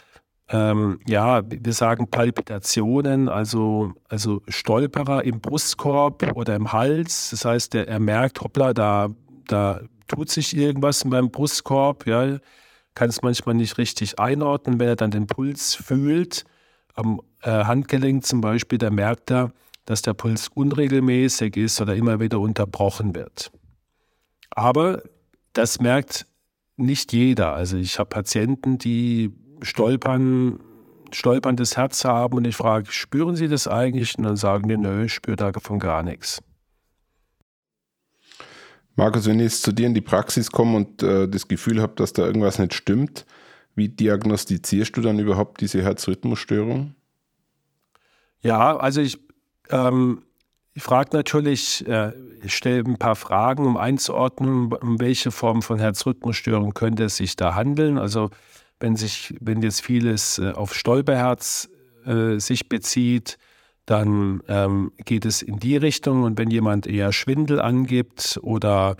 ähm, 0.48 0.98
ja, 1.06 1.42
wir 1.46 1.72
sagen 1.72 2.10
Palpitationen, 2.10 3.28
also, 3.28 3.92
also 4.08 4.42
Stolperer 4.48 5.24
im 5.24 5.40
Brustkorb 5.40 6.32
oder 6.34 6.56
im 6.56 6.72
Hals. 6.72 7.30
Das 7.30 7.44
heißt, 7.44 7.74
er, 7.74 7.86
er 7.86 8.00
merkt, 8.00 8.40
hoppla, 8.40 8.72
da, 8.72 9.08
da 9.46 9.80
tut 10.08 10.30
sich 10.30 10.56
irgendwas 10.56 11.02
in 11.02 11.10
meinem 11.10 11.30
Brustkorb, 11.30 12.06
ja, 12.06 12.38
kann 12.94 13.08
es 13.08 13.22
manchmal 13.22 13.54
nicht 13.54 13.78
richtig 13.78 14.18
einordnen. 14.18 14.80
Wenn 14.80 14.88
er 14.88 14.96
dann 14.96 15.12
den 15.12 15.26
Puls 15.28 15.74
fühlt, 15.76 16.44
am 16.94 17.20
äh, 17.42 17.64
Handgelenk 17.64 18.24
zum 18.24 18.40
Beispiel, 18.40 18.78
dann 18.78 18.94
merkt 18.94 19.30
er, 19.30 19.52
dass 19.84 20.02
der 20.02 20.14
Puls 20.14 20.48
unregelmäßig 20.48 21.56
ist 21.56 21.80
oder 21.80 21.94
immer 21.94 22.20
wieder 22.20 22.40
unterbrochen 22.40 23.14
wird. 23.14 23.50
Aber 24.50 25.02
das 25.52 25.80
merkt 25.80 26.26
nicht 26.76 27.12
jeder. 27.12 27.52
Also 27.52 27.76
ich 27.76 27.98
habe 27.98 28.08
Patienten, 28.08 28.78
die 28.78 29.32
stolpern, 29.62 30.60
stolperndes 31.12 31.76
Herz 31.76 32.04
haben 32.04 32.36
und 32.36 32.46
ich 32.46 32.56
frage, 32.56 32.90
spüren 32.90 33.36
Sie 33.36 33.48
das 33.48 33.68
eigentlich? 33.68 34.16
Und 34.18 34.24
dann 34.24 34.36
sagen 34.36 34.68
die, 34.68 34.76
nö, 34.76 35.04
ich 35.04 35.14
spüre 35.14 35.36
davon 35.36 35.78
gar 35.78 36.02
nichts. 36.02 36.42
Markus, 38.96 39.26
wenn 39.26 39.38
ich 39.38 39.44
jetzt 39.44 39.62
zu 39.62 39.72
dir 39.72 39.86
in 39.86 39.94
die 39.94 40.00
Praxis 40.00 40.50
komme 40.50 40.76
und 40.76 41.02
äh, 41.02 41.28
das 41.28 41.48
Gefühl 41.48 41.80
habe, 41.80 41.94
dass 41.96 42.12
da 42.12 42.26
irgendwas 42.26 42.58
nicht 42.58 42.74
stimmt, 42.74 43.24
wie 43.74 43.88
diagnostizierst 43.88 44.96
du 44.96 45.00
dann 45.00 45.18
überhaupt 45.18 45.60
diese 45.60 45.82
Herzrhythmusstörung? 45.82 46.94
Ja, 48.42 48.76
also 48.76 49.00
ich, 49.00 49.18
ähm, 49.70 50.22
ich 50.72 50.82
frage 50.82 51.10
natürlich, 51.12 51.86
äh, 51.86 52.12
ich 52.42 52.54
stelle 52.54 52.84
ein 52.84 52.96
paar 52.96 53.16
Fragen, 53.16 53.66
um 53.66 53.76
einzuordnen, 53.76 54.72
um 54.72 55.00
welche 55.00 55.30
Form 55.30 55.62
von 55.62 55.78
Herzrhythmusstörung 55.78 56.72
könnte 56.72 57.04
es 57.04 57.16
sich 57.16 57.36
da 57.36 57.54
handeln. 57.54 57.98
Also 57.98 58.30
wenn 58.78 58.96
sich, 58.96 59.34
wenn 59.40 59.62
jetzt 59.62 59.82
vieles 59.82 60.38
äh, 60.38 60.52
auf 60.52 60.74
Stolperherz 60.74 61.68
äh, 62.06 62.38
sich 62.38 62.68
bezieht, 62.68 63.36
dann 63.84 64.42
ähm, 64.48 64.92
geht 65.04 65.26
es 65.26 65.42
in 65.42 65.58
die 65.58 65.76
Richtung. 65.76 66.22
Und 66.22 66.38
wenn 66.38 66.50
jemand 66.50 66.86
eher 66.86 67.12
Schwindel 67.12 67.60
angibt 67.60 68.38
oder 68.42 68.96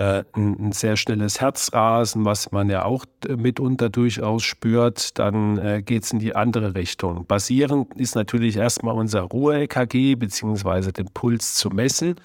ein, 0.00 0.56
ein, 0.58 0.72
sehr 0.72 0.96
schnelles 0.96 1.40
Herzrasen, 1.40 2.24
was 2.24 2.52
man 2.52 2.70
ja 2.70 2.84
auch 2.84 3.04
äh, 3.28 3.36
mitunter 3.36 3.90
durchaus 3.90 4.42
spürt, 4.42 5.18
dann 5.18 5.58
äh, 5.58 5.82
geht 5.82 6.04
es 6.04 6.12
in 6.12 6.18
die 6.18 6.34
andere 6.34 6.74
Richtung. 6.74 7.26
Basierend 7.26 7.94
ist 7.96 8.14
natürlich 8.14 8.56
erstmal 8.56 8.94
unser 8.94 9.22
Ruhe-EKG 9.22 10.14
beziehungsweise 10.14 10.92
den 10.92 11.06
Puls 11.12 11.54
zu 11.54 11.68
messen. 11.68 12.16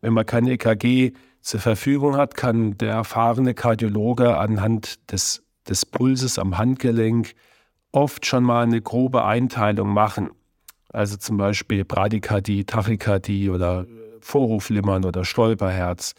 Wenn 0.00 0.12
man 0.12 0.26
kein 0.26 0.46
EKG 0.46 1.12
zur 1.40 1.60
Verfügung 1.60 2.16
hat, 2.16 2.34
kann 2.34 2.76
der 2.78 2.92
erfahrene 2.92 3.54
Kardiologe 3.54 4.36
anhand 4.36 5.12
des, 5.12 5.44
des 5.68 5.86
Pulses 5.86 6.38
am 6.38 6.58
Handgelenk 6.58 7.34
oft 7.92 8.26
schon 8.26 8.42
mal 8.42 8.64
eine 8.64 8.80
grobe 8.80 9.24
Einteilung 9.24 9.90
machen. 9.90 10.30
Also 10.88 11.16
zum 11.16 11.36
Beispiel 11.36 11.84
Bradykardie, 11.84 12.64
Tachykardie 12.64 13.50
oder 13.50 13.86
Vorhofflimmern 14.20 15.04
oder 15.04 15.24
Stolperherz. 15.24 16.14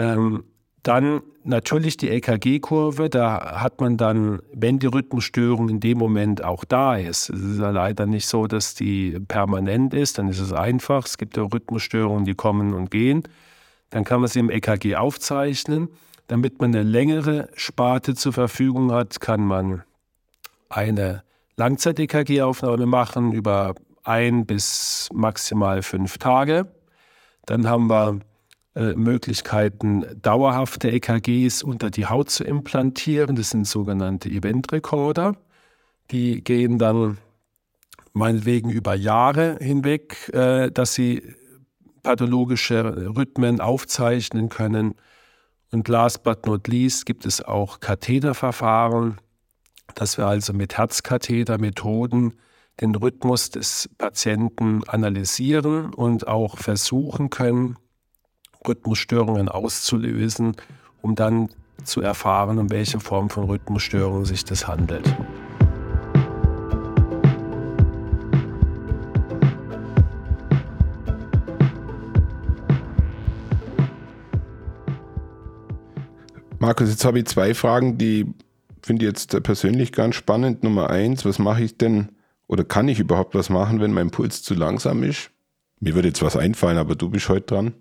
Ähm, 0.00 0.44
dann 0.82 1.20
natürlich 1.44 1.98
die 1.98 2.08
EKG-Kurve, 2.08 3.10
da 3.10 3.60
hat 3.60 3.82
man 3.82 3.98
dann, 3.98 4.40
wenn 4.52 4.78
die 4.78 4.86
Rhythmusstörung 4.86 5.68
in 5.68 5.80
dem 5.80 5.98
Moment 5.98 6.42
auch 6.42 6.64
da 6.64 6.96
ist, 6.96 7.28
es 7.28 7.42
ist 7.42 7.58
ja 7.60 7.68
leider 7.68 8.06
nicht 8.06 8.26
so, 8.26 8.46
dass 8.46 8.74
die 8.74 9.18
permanent 9.28 9.92
ist, 9.92 10.16
dann 10.16 10.28
ist 10.28 10.40
es 10.40 10.54
einfach. 10.54 11.04
Es 11.04 11.18
gibt 11.18 11.36
ja 11.36 11.42
Rhythmusstörungen, 11.42 12.24
die 12.24 12.34
kommen 12.34 12.72
und 12.72 12.90
gehen. 12.90 13.24
Dann 13.90 14.04
kann 14.04 14.20
man 14.20 14.28
sie 14.28 14.38
im 14.38 14.48
EKG 14.48 14.96
aufzeichnen. 14.96 15.88
Damit 16.28 16.60
man 16.60 16.74
eine 16.74 16.84
längere 16.84 17.48
Sparte 17.54 18.14
zur 18.14 18.32
Verfügung 18.32 18.92
hat, 18.92 19.20
kann 19.20 19.44
man 19.44 19.82
eine 20.70 21.24
Langzeit-EKG-Aufnahme 21.56 22.86
machen 22.86 23.32
über 23.32 23.74
ein 24.04 24.46
bis 24.46 25.08
maximal 25.12 25.82
fünf 25.82 26.16
Tage. 26.18 26.72
Dann 27.46 27.68
haben 27.68 27.88
wir 27.88 28.20
Möglichkeiten, 28.74 30.04
dauerhafte 30.22 30.90
EKGs 30.90 31.62
unter 31.62 31.90
die 31.90 32.06
Haut 32.06 32.30
zu 32.30 32.44
implantieren. 32.44 33.34
Das 33.34 33.50
sind 33.50 33.66
sogenannte 33.66 34.28
Event-Recorder. 34.28 35.36
Die 36.10 36.42
gehen 36.44 36.78
dann 36.78 37.18
meinetwegen 38.12 38.70
über 38.70 38.94
Jahre 38.94 39.56
hinweg, 39.60 40.30
äh, 40.32 40.70
dass 40.70 40.94
sie 40.94 41.22
pathologische 42.02 43.14
Rhythmen 43.16 43.60
aufzeichnen 43.60 44.48
können. 44.48 44.94
Und 45.70 45.88
last 45.88 46.22
but 46.22 46.46
not 46.46 46.66
least 46.66 47.06
gibt 47.06 47.26
es 47.26 47.42
auch 47.42 47.80
Katheterverfahren, 47.80 49.18
dass 49.94 50.18
wir 50.18 50.26
also 50.26 50.52
mit 50.52 50.78
Herzkathetermethoden 50.78 52.34
den 52.80 52.94
Rhythmus 52.94 53.50
des 53.50 53.90
Patienten 53.98 54.82
analysieren 54.88 55.92
und 55.92 56.26
auch 56.26 56.56
versuchen 56.56 57.30
können, 57.30 57.76
Rhythmusstörungen 58.66 59.48
auszulösen, 59.48 60.56
um 61.02 61.14
dann 61.14 61.48
zu 61.84 62.00
erfahren, 62.00 62.58
um 62.58 62.70
welche 62.70 63.00
Form 63.00 63.30
von 63.30 63.44
Rhythmusstörung 63.44 64.24
sich 64.24 64.44
das 64.44 64.68
handelt. 64.68 65.14
Markus, 76.58 76.90
jetzt 76.90 77.06
habe 77.06 77.18
ich 77.20 77.26
zwei 77.26 77.54
Fragen, 77.54 77.96
die 77.96 78.26
finde 78.82 79.06
ich 79.06 79.10
jetzt 79.10 79.42
persönlich 79.42 79.92
ganz 79.92 80.14
spannend. 80.14 80.62
Nummer 80.62 80.90
eins, 80.90 81.24
was 81.24 81.38
mache 81.38 81.62
ich 81.62 81.78
denn 81.78 82.10
oder 82.48 82.64
kann 82.64 82.88
ich 82.88 83.00
überhaupt 83.00 83.34
was 83.34 83.48
machen, 83.48 83.80
wenn 83.80 83.92
mein 83.92 84.10
Puls 84.10 84.42
zu 84.42 84.54
langsam 84.54 85.02
ist? 85.02 85.30
Mir 85.80 85.94
würde 85.94 86.08
jetzt 86.08 86.22
was 86.22 86.36
einfallen, 86.36 86.76
aber 86.76 86.96
du 86.96 87.08
bist 87.08 87.30
heute 87.30 87.54
dran. 87.54 87.74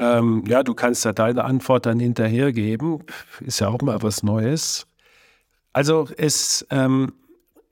Ähm, 0.00 0.44
ja, 0.46 0.62
du 0.62 0.74
kannst 0.74 1.04
ja 1.04 1.12
deine 1.12 1.44
Antwort 1.44 1.84
dann 1.84 2.00
hinterhergeben. 2.00 3.04
Ist 3.40 3.60
ja 3.60 3.68
auch 3.68 3.82
mal 3.82 4.02
was 4.02 4.22
Neues. 4.22 4.86
Also 5.74 6.08
es, 6.16 6.66
ähm, 6.70 7.12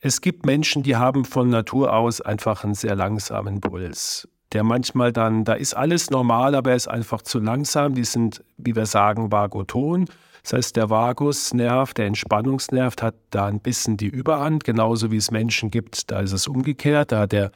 es 0.00 0.20
gibt 0.20 0.44
Menschen, 0.44 0.82
die 0.82 0.96
haben 0.96 1.24
von 1.24 1.48
Natur 1.48 1.94
aus 1.94 2.20
einfach 2.20 2.64
einen 2.64 2.74
sehr 2.74 2.94
langsamen 2.94 3.60
Puls. 3.62 4.28
Der 4.52 4.62
manchmal 4.62 5.12
dann, 5.12 5.44
da 5.44 5.54
ist 5.54 5.74
alles 5.74 6.10
normal, 6.10 6.54
aber 6.54 6.70
er 6.70 6.76
ist 6.76 6.88
einfach 6.88 7.22
zu 7.22 7.38
langsam. 7.38 7.94
Die 7.94 8.04
sind, 8.04 8.44
wie 8.58 8.76
wir 8.76 8.86
sagen, 8.86 9.32
vagoton. 9.32 10.04
Das 10.42 10.52
heißt, 10.52 10.76
der 10.76 10.90
Vagusnerv, 10.90 11.94
der 11.94 12.06
Entspannungsnerv, 12.06 12.94
hat 13.00 13.14
da 13.30 13.46
ein 13.46 13.60
bisschen 13.60 13.96
die 13.96 14.06
Überhand, 14.06 14.64
genauso 14.64 15.10
wie 15.10 15.16
es 15.16 15.30
Menschen 15.30 15.70
gibt, 15.70 16.10
da 16.10 16.20
ist 16.20 16.32
es 16.32 16.46
umgekehrt. 16.46 17.12
Da 17.12 17.20
hat 17.20 17.32
der 17.32 17.52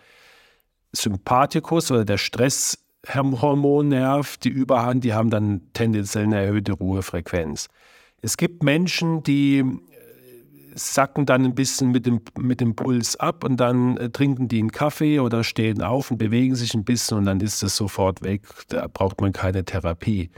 Sympathikus 0.93 1.91
oder 1.91 2.05
der 2.05 2.19
Stress 2.19 2.79
Hormonnerv, 3.09 4.37
die 4.37 4.49
Überhand, 4.49 5.05
die 5.05 5.15
haben 5.15 5.31
dann 5.31 5.63
tendenziell 5.73 6.25
eine 6.25 6.43
erhöhte 6.45 6.73
Ruhefrequenz. 6.73 7.69
Es 8.21 8.37
gibt 8.37 8.63
Menschen, 8.63 9.25
die 9.25 9.59
äh, 9.59 9.65
sacken 10.75 11.27
dann 11.27 11.45
ein 11.45 11.55
bisschen 11.57 11.91
mit 11.91 12.07
dem, 12.07 12.21
mit 12.39 12.61
dem 12.61 12.77
Puls 12.77 13.17
ab 13.17 13.43
und 13.43 13.57
dann 13.57 13.97
äh, 13.97 14.11
trinken 14.11 14.47
die 14.47 14.61
einen 14.61 14.71
Kaffee 14.71 15.19
oder 15.19 15.43
stehen 15.43 15.83
auf 15.83 16.13
und 16.13 16.19
bewegen 16.19 16.55
sich 16.55 16.75
ein 16.75 16.85
bisschen 16.85 17.19
und 17.19 17.25
dann 17.25 17.41
ist 17.41 17.63
es 17.63 17.77
sofort 17.77 18.23
weg. 18.23 18.43
Da 18.69 18.87
braucht 18.87 19.21
man 19.21 19.33
keine 19.33 19.65
Therapie. 19.65 20.31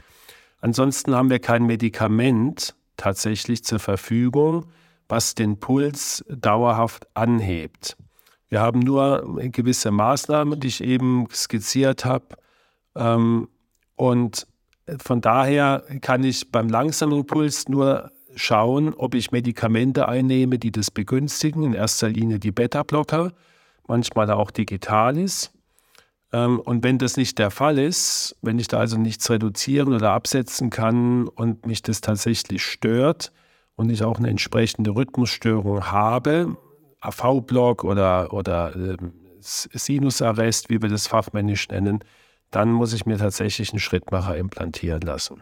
Ansonsten 0.59 1.13
haben 1.13 1.29
wir 1.29 1.39
kein 1.39 1.67
Medikament 1.67 2.75
tatsächlich 2.97 3.63
zur 3.63 3.77
Verfügung, 3.77 4.65
was 5.07 5.35
den 5.35 5.59
Puls 5.59 6.25
dauerhaft 6.27 7.07
anhebt. 7.13 7.95
Wir 8.49 8.61
haben 8.61 8.79
nur 8.79 9.37
gewisse 9.51 9.91
Maßnahmen, 9.91 10.59
die 10.59 10.67
ich 10.67 10.83
eben 10.83 11.27
skizziert 11.31 12.05
habe, 12.05 12.35
ähm, 12.95 13.47
und 13.95 14.47
von 15.03 15.21
daher 15.21 15.83
kann 16.01 16.23
ich 16.23 16.51
beim 16.51 16.69
langsamen 16.69 17.25
Puls 17.25 17.67
nur 17.67 18.11
schauen, 18.35 18.93
ob 18.93 19.15
ich 19.15 19.31
Medikamente 19.31 20.07
einnehme, 20.07 20.59
die 20.59 20.71
das 20.71 20.91
begünstigen. 20.91 21.63
In 21.63 21.73
erster 21.73 22.09
Linie 22.09 22.39
die 22.39 22.51
Beta-Blocker, 22.51 23.31
manchmal 23.87 24.29
auch 24.31 24.51
Digitalis. 24.51 25.51
Ähm, 26.33 26.59
und 26.59 26.83
wenn 26.83 26.97
das 26.97 27.17
nicht 27.17 27.39
der 27.39 27.51
Fall 27.51 27.79
ist, 27.79 28.35
wenn 28.41 28.59
ich 28.59 28.67
da 28.67 28.79
also 28.79 28.97
nichts 28.97 29.29
reduzieren 29.29 29.93
oder 29.93 30.11
absetzen 30.11 30.69
kann 30.69 31.27
und 31.27 31.65
mich 31.65 31.81
das 31.81 32.01
tatsächlich 32.01 32.63
stört 32.63 33.31
und 33.75 33.89
ich 33.89 34.03
auch 34.03 34.19
eine 34.19 34.29
entsprechende 34.29 34.91
Rhythmusstörung 34.91 35.91
habe, 35.91 36.57
AV-Block 36.99 37.83
oder, 37.83 38.33
oder 38.33 38.75
äh, 38.75 38.97
Sinusarrest, 39.39 40.69
wie 40.69 40.81
wir 40.81 40.89
das 40.89 41.07
fachmännisch 41.07 41.69
nennen, 41.69 41.99
dann 42.55 42.71
muss 42.71 42.93
ich 42.93 43.05
mir 43.05 43.17
tatsächlich 43.17 43.71
einen 43.71 43.79
Schrittmacher 43.79 44.37
implantieren 44.37 45.01
lassen. 45.01 45.41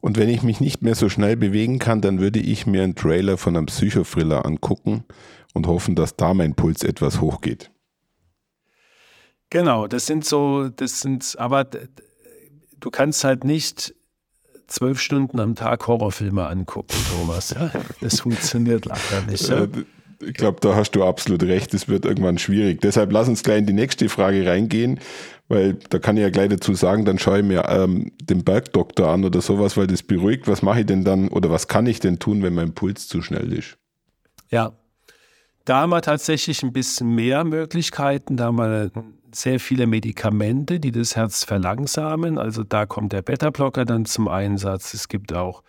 Und 0.00 0.16
wenn 0.16 0.28
ich 0.28 0.42
mich 0.42 0.60
nicht 0.60 0.82
mehr 0.82 0.94
so 0.94 1.08
schnell 1.08 1.36
bewegen 1.36 1.78
kann, 1.78 2.00
dann 2.00 2.20
würde 2.20 2.38
ich 2.38 2.66
mir 2.66 2.82
einen 2.82 2.94
Trailer 2.94 3.36
von 3.36 3.56
einem 3.56 3.66
Psychothriller 3.66 4.46
angucken 4.46 5.04
und 5.52 5.66
hoffen, 5.66 5.94
dass 5.94 6.16
da 6.16 6.32
mein 6.32 6.54
Puls 6.54 6.84
etwas 6.84 7.20
hochgeht. 7.20 7.70
Genau, 9.50 9.86
das 9.86 10.06
sind 10.06 10.24
so, 10.24 10.68
das 10.68 11.00
sind, 11.00 11.36
aber 11.38 11.64
du 11.64 12.90
kannst 12.90 13.24
halt 13.24 13.44
nicht 13.44 13.94
zwölf 14.66 15.00
Stunden 15.00 15.38
am 15.38 15.54
Tag 15.54 15.86
Horrorfilme 15.86 16.46
angucken, 16.46 16.96
Thomas. 17.10 17.50
Ja? 17.50 17.70
Das 18.00 18.20
funktioniert 18.20 18.86
leider 18.86 19.22
nicht. 19.28 19.48
Ja? 19.48 19.66
Ich 20.20 20.34
glaube, 20.34 20.58
da 20.60 20.74
hast 20.74 20.92
du 20.92 21.04
absolut 21.04 21.42
recht. 21.42 21.74
Es 21.74 21.88
wird 21.88 22.04
irgendwann 22.04 22.38
schwierig. 22.38 22.80
Deshalb 22.80 23.12
lass 23.12 23.28
uns 23.28 23.42
gleich 23.42 23.58
in 23.58 23.66
die 23.66 23.72
nächste 23.72 24.08
Frage 24.08 24.46
reingehen, 24.46 25.00
weil 25.48 25.74
da 25.90 25.98
kann 25.98 26.16
ich 26.16 26.22
ja 26.22 26.30
gleich 26.30 26.48
dazu 26.48 26.74
sagen, 26.74 27.04
dann 27.04 27.18
schaue 27.18 27.40
ich 27.40 27.44
mir 27.44 27.64
ähm, 27.68 28.12
den 28.22 28.44
Bergdoktor 28.44 29.08
an 29.08 29.24
oder 29.24 29.40
sowas, 29.40 29.76
weil 29.76 29.86
das 29.86 30.02
beruhigt. 30.02 30.48
Was 30.48 30.62
mache 30.62 30.80
ich 30.80 30.86
denn 30.86 31.04
dann 31.04 31.28
oder 31.28 31.50
was 31.50 31.68
kann 31.68 31.86
ich 31.86 32.00
denn 32.00 32.18
tun, 32.18 32.42
wenn 32.42 32.54
mein 32.54 32.74
Puls 32.74 33.08
zu 33.08 33.22
schnell 33.22 33.52
ist? 33.52 33.76
Ja, 34.50 34.72
da 35.64 35.80
haben 35.80 35.90
wir 35.90 36.00
tatsächlich 36.00 36.62
ein 36.62 36.72
bisschen 36.72 37.14
mehr 37.14 37.44
Möglichkeiten. 37.44 38.36
Da 38.36 38.46
haben 38.46 38.58
wir 38.58 38.90
sehr 39.32 39.60
viele 39.60 39.86
Medikamente, 39.86 40.80
die 40.80 40.92
das 40.92 41.16
Herz 41.16 41.44
verlangsamen. 41.44 42.38
Also 42.38 42.62
da 42.62 42.86
kommt 42.86 43.12
der 43.12 43.22
Beta-Blocker 43.22 43.84
dann 43.84 44.04
zum 44.04 44.28
Einsatz. 44.28 44.94
Es 44.94 45.08
gibt 45.08 45.32
auch 45.32 45.62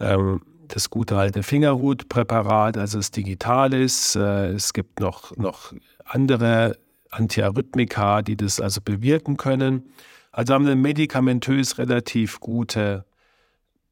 ähm, 0.00 0.42
das 0.74 0.90
gute 0.90 1.16
alte 1.16 1.42
Fingerhutpräparat, 1.42 2.78
also 2.78 2.98
das 2.98 3.10
Digitalis. 3.10 4.16
Äh, 4.16 4.52
es 4.52 4.72
gibt 4.72 5.00
noch, 5.00 5.36
noch 5.36 5.72
andere 6.04 6.78
Antiarrhythmika, 7.10 8.22
die 8.22 8.36
das 8.36 8.60
also 8.60 8.80
bewirken 8.80 9.36
können. 9.36 9.92
Also 10.30 10.54
haben 10.54 10.64
wir 10.64 10.72
eine 10.72 10.80
medikamentös 10.80 11.78
relativ 11.78 12.40
gute 12.40 13.04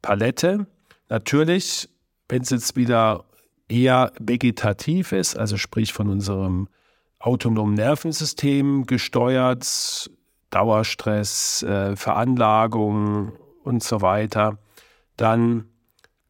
Palette. 0.01 0.67
Natürlich, 1.11 1.89
wenn 2.29 2.43
es 2.43 2.51
jetzt 2.51 2.77
wieder 2.77 3.25
eher 3.69 4.13
vegetativ 4.19 5.13
ist, 5.13 5.37
also 5.37 5.59
sprich 5.59 5.93
von 5.93 6.09
unserem 6.09 6.69
autonomen 7.19 7.75
Nervensystem 7.75 8.87
gesteuert, 8.87 10.11
Dauerstress, 10.49 11.63
äh, 11.63 11.95
Veranlagung 11.95 13.33
und 13.63 13.85
so 13.85 14.01
weiter, 14.01 14.59
dann 15.17 15.67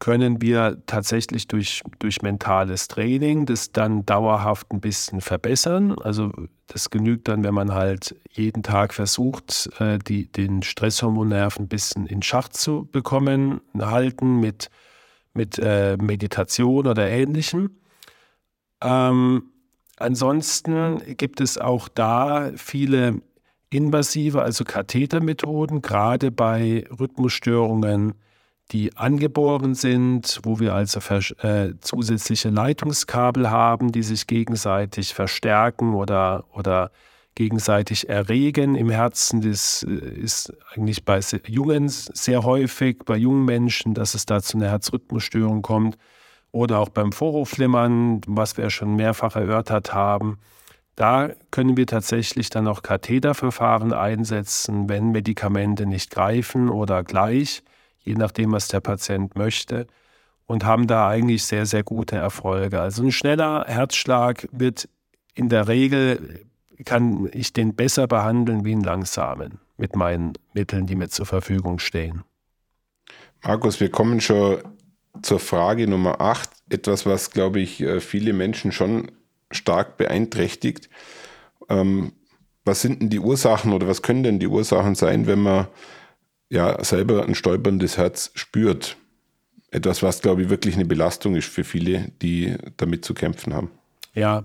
können 0.01 0.41
wir 0.41 0.81
tatsächlich 0.87 1.47
durch, 1.47 1.83
durch 1.99 2.23
mentales 2.23 2.89
Training 2.89 3.45
das 3.45 3.71
dann 3.71 4.03
dauerhaft 4.05 4.71
ein 4.71 4.81
bisschen 4.81 5.21
verbessern. 5.21 5.95
Also 5.99 6.33
das 6.67 6.89
genügt 6.89 7.27
dann, 7.27 7.43
wenn 7.43 7.53
man 7.53 7.73
halt 7.73 8.15
jeden 8.31 8.63
Tag 8.63 8.95
versucht, 8.95 9.69
äh, 9.79 9.99
die, 9.99 10.29
den 10.31 10.63
Stresshormonnerv 10.63 11.59
ein 11.59 11.67
bisschen 11.67 12.07
in 12.07 12.23
Schach 12.23 12.49
zu 12.49 12.89
bekommen, 12.91 13.61
halten 13.79 14.39
mit 14.39 14.69
mit 15.33 15.59
äh, 15.59 15.97
Meditation 15.97 16.87
oder 16.87 17.07
ähnlichem. 17.07 17.77
Ähm, 18.81 19.43
ansonsten 19.97 21.15
gibt 21.15 21.41
es 21.41 21.57
auch 21.57 21.87
da 21.87 22.51
viele 22.55 23.21
invasive, 23.69 24.41
also 24.41 24.65
Kathetermethoden, 24.65 25.81
gerade 25.81 26.31
bei 26.31 26.85
Rhythmusstörungen, 26.99 28.15
die 28.71 28.95
angeboren 28.95 29.75
sind, 29.75 30.39
wo 30.43 30.59
wir 30.59 30.73
also 30.73 30.99
äh, 31.41 31.73
zusätzliche 31.81 32.49
Leitungskabel 32.49 33.49
haben, 33.49 33.91
die 33.91 34.03
sich 34.03 34.27
gegenseitig 34.27 35.13
verstärken 35.13 35.93
oder, 35.93 36.45
oder 36.53 36.91
gegenseitig 37.35 38.09
erregen 38.09 38.75
im 38.75 38.89
Herzen. 38.89 39.41
Das 39.41 39.83
äh, 39.83 39.91
ist 39.91 40.53
eigentlich 40.73 41.03
bei 41.03 41.19
Jungen 41.47 41.89
sehr 41.89 42.43
häufig, 42.43 42.99
bei 43.05 43.17
jungen 43.17 43.45
Menschen, 43.45 43.93
dass 43.93 44.13
es 44.13 44.25
da 44.25 44.41
zu 44.41 44.57
einer 44.57 44.69
Herzrhythmusstörung 44.69 45.61
kommt. 45.61 45.97
Oder 46.53 46.79
auch 46.79 46.89
beim 46.89 47.13
Vorhofflimmern, 47.13 48.21
was 48.27 48.57
wir 48.57 48.69
schon 48.69 48.97
mehrfach 48.97 49.37
erörtert 49.37 49.93
haben. 49.93 50.37
Da 50.97 51.29
können 51.49 51.77
wir 51.77 51.87
tatsächlich 51.87 52.49
dann 52.49 52.67
auch 52.67 52.83
Katheterverfahren 52.83 53.93
einsetzen, 53.93 54.89
wenn 54.89 55.11
Medikamente 55.11 55.85
nicht 55.85 56.11
greifen 56.11 56.67
oder 56.67 57.03
gleich, 57.05 57.63
je 58.03 58.15
nachdem, 58.15 58.51
was 58.51 58.67
der 58.67 58.79
Patient 58.79 59.35
möchte. 59.35 59.87
Und 60.45 60.65
haben 60.65 60.87
da 60.87 61.07
eigentlich 61.07 61.43
sehr, 61.43 61.65
sehr 61.65 61.83
gute 61.83 62.17
Erfolge. 62.17 62.81
Also 62.81 63.03
ein 63.03 63.11
schneller 63.11 63.63
Herzschlag 63.67 64.49
wird 64.51 64.89
in 65.33 65.47
der 65.47 65.69
Regel 65.69 66.45
kann 66.83 67.29
ich 67.31 67.53
den 67.53 67.75
besser 67.75 68.07
behandeln 68.07 68.65
wie 68.65 68.73
einen 68.73 68.83
langsamen 68.83 69.59
mit 69.77 69.95
meinen 69.95 70.33
Mitteln, 70.53 70.87
die 70.87 70.95
mir 70.95 71.09
zur 71.09 71.25
Verfügung 71.25 71.79
stehen. 71.79 72.23
Markus, 73.43 73.79
wir 73.79 73.89
kommen 73.89 74.21
schon 74.21 74.57
zur 75.21 75.39
Frage 75.39 75.87
Nummer 75.87 76.21
8. 76.21 76.49
Etwas, 76.69 77.05
was, 77.05 77.31
glaube 77.31 77.59
ich, 77.59 77.81
äh, 77.81 77.99
viele 77.99 78.33
Menschen 78.33 78.71
schon 78.71 79.11
stark 79.51 79.97
beeinträchtigt. 79.97 80.89
Ähm, 81.69 82.13
was 82.63 82.81
sind 82.81 83.01
denn 83.01 83.09
die 83.09 83.19
Ursachen 83.19 83.73
oder 83.73 83.87
was 83.87 84.01
können 84.01 84.23
denn 84.23 84.39
die 84.39 84.47
Ursachen 84.47 84.95
sein, 84.95 85.25
wenn 85.25 85.39
man 85.39 85.67
ja 86.51 86.83
selber 86.83 87.23
ein 87.25 87.33
stolperndes 87.33 87.97
Herz 87.97 88.31
spürt? 88.35 88.97
Etwas, 89.71 90.03
was, 90.03 90.21
glaube 90.21 90.43
ich, 90.43 90.49
wirklich 90.49 90.75
eine 90.75 90.85
Belastung 90.85 91.35
ist 91.35 91.47
für 91.47 91.63
viele, 91.63 92.11
die 92.21 92.57
damit 92.77 93.05
zu 93.05 93.13
kämpfen 93.13 93.53
haben. 93.53 93.71
Ja, 94.13 94.43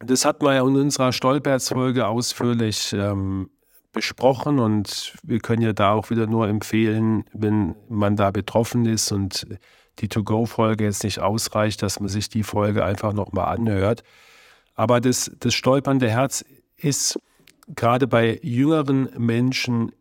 das 0.00 0.24
hatten 0.24 0.44
wir 0.44 0.54
ja 0.54 0.66
in 0.66 0.76
unserer 0.76 1.12
Stolperz-Folge 1.12 2.06
ausführlich 2.08 2.92
ähm, 2.92 3.48
besprochen 3.92 4.58
und 4.58 5.14
wir 5.22 5.38
können 5.38 5.62
ja 5.62 5.72
da 5.72 5.92
auch 5.92 6.10
wieder 6.10 6.26
nur 6.26 6.48
empfehlen, 6.48 7.24
wenn 7.32 7.76
man 7.88 8.16
da 8.16 8.32
betroffen 8.32 8.84
ist 8.84 9.12
und 9.12 9.46
die 10.00 10.08
To-Go-Folge 10.08 10.84
jetzt 10.84 11.04
nicht 11.04 11.20
ausreicht, 11.20 11.82
dass 11.82 12.00
man 12.00 12.08
sich 12.08 12.28
die 12.28 12.42
Folge 12.42 12.84
einfach 12.84 13.12
nochmal 13.12 13.56
anhört. 13.56 14.02
Aber 14.74 15.00
das, 15.00 15.30
das 15.38 15.54
stolpernde 15.54 16.10
Herz 16.10 16.44
ist 16.76 17.18
gerade 17.74 18.06
bei 18.06 18.38
jüngeren 18.42 19.10
Menschen 19.16 19.92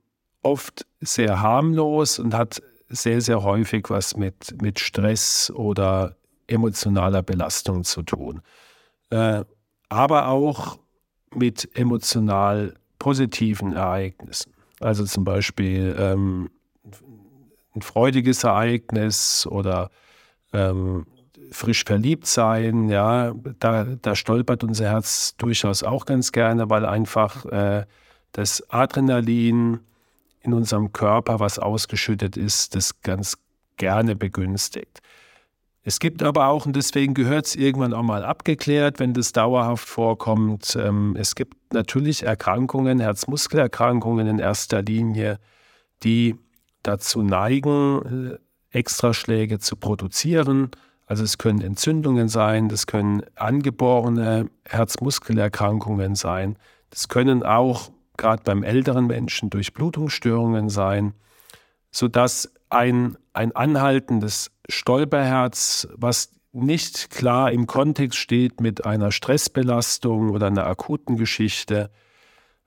oft 0.47 0.85
sehr 1.01 1.41
harmlos 1.41 2.19
und 2.19 2.33
hat 2.33 2.61
sehr, 2.89 3.19
sehr 3.21 3.43
häufig 3.43 3.89
was 3.89 4.15
mit, 4.15 4.61
mit 4.61 4.79
Stress 4.79 5.51
oder 5.53 6.15
emotionaler 6.47 7.21
Belastung 7.21 7.83
zu 7.83 8.01
tun. 8.01 8.41
Äh, 9.09 9.43
aber 9.89 10.27
auch 10.29 10.79
mit 11.35 11.69
emotional 11.77 12.73
positiven 12.97 13.73
Ereignissen. 13.73 14.53
Also 14.79 15.03
zum 15.05 15.25
Beispiel 15.25 15.95
ähm, 15.99 16.49
ein 17.75 17.81
freudiges 17.81 18.43
Ereignis 18.43 19.45
oder 19.47 19.89
ähm, 20.53 21.05
frisch 21.51 21.83
verliebt 21.83 22.25
sein, 22.25 22.89
ja, 22.89 23.33
da, 23.59 23.85
da 24.01 24.15
stolpert 24.15 24.63
unser 24.63 24.85
Herz 24.85 25.35
durchaus 25.37 25.83
auch 25.83 26.05
ganz 26.05 26.31
gerne, 26.31 26.69
weil 26.69 26.85
einfach 26.85 27.45
äh, 27.45 27.85
das 28.31 28.69
Adrenalin 28.69 29.79
in 30.47 30.53
unserem 30.53 30.93
Körper, 30.93 31.39
was 31.39 31.59
ausgeschüttet 31.59 32.37
ist, 32.37 32.75
das 32.75 33.01
ganz 33.01 33.37
gerne 33.75 34.15
begünstigt. 34.15 35.01
Es 35.83 35.99
gibt 35.99 36.21
aber 36.21 36.47
auch, 36.47 36.65
und 36.65 36.75
deswegen 36.75 37.13
gehört 37.13 37.45
es 37.45 37.55
irgendwann 37.55 37.93
auch 37.93 38.03
mal 38.03 38.25
abgeklärt, 38.25 38.99
wenn 38.99 39.13
das 39.13 39.31
dauerhaft 39.31 39.87
vorkommt, 39.87 40.77
ähm, 40.77 41.15
es 41.17 41.33
gibt 41.35 41.55
natürlich 41.71 42.23
Erkrankungen, 42.23 42.99
Herzmuskelerkrankungen 42.99 44.27
in 44.27 44.39
erster 44.39 44.81
Linie, 44.81 45.39
die 46.03 46.35
dazu 46.83 47.21
neigen, 47.21 48.33
äh, 48.33 48.77
Extraschläge 48.77 49.59
zu 49.59 49.77
produzieren. 49.77 50.71
Also 51.05 51.23
es 51.23 51.37
können 51.37 51.61
Entzündungen 51.61 52.27
sein, 52.27 52.67
das 52.67 52.85
können 52.85 53.21
angeborene 53.35 54.49
Herzmuskelerkrankungen 54.65 56.15
sein, 56.15 56.57
das 56.89 57.07
können 57.07 57.43
auch 57.43 57.91
gerade 58.17 58.43
beim 58.43 58.63
älteren 58.63 59.07
Menschen 59.07 59.49
Durchblutungsstörungen 59.49 60.69
sein, 60.69 61.13
sodass 61.91 62.51
ein, 62.69 63.17
ein 63.33 63.55
anhaltendes 63.55 64.51
Stolperherz, 64.67 65.87
was 65.95 66.31
nicht 66.51 67.09
klar 67.11 67.51
im 67.51 67.67
Kontext 67.67 68.17
steht 68.17 68.61
mit 68.61 68.85
einer 68.85 69.11
Stressbelastung 69.11 70.31
oder 70.31 70.47
einer 70.47 70.65
akuten 70.65 71.17
Geschichte 71.17 71.91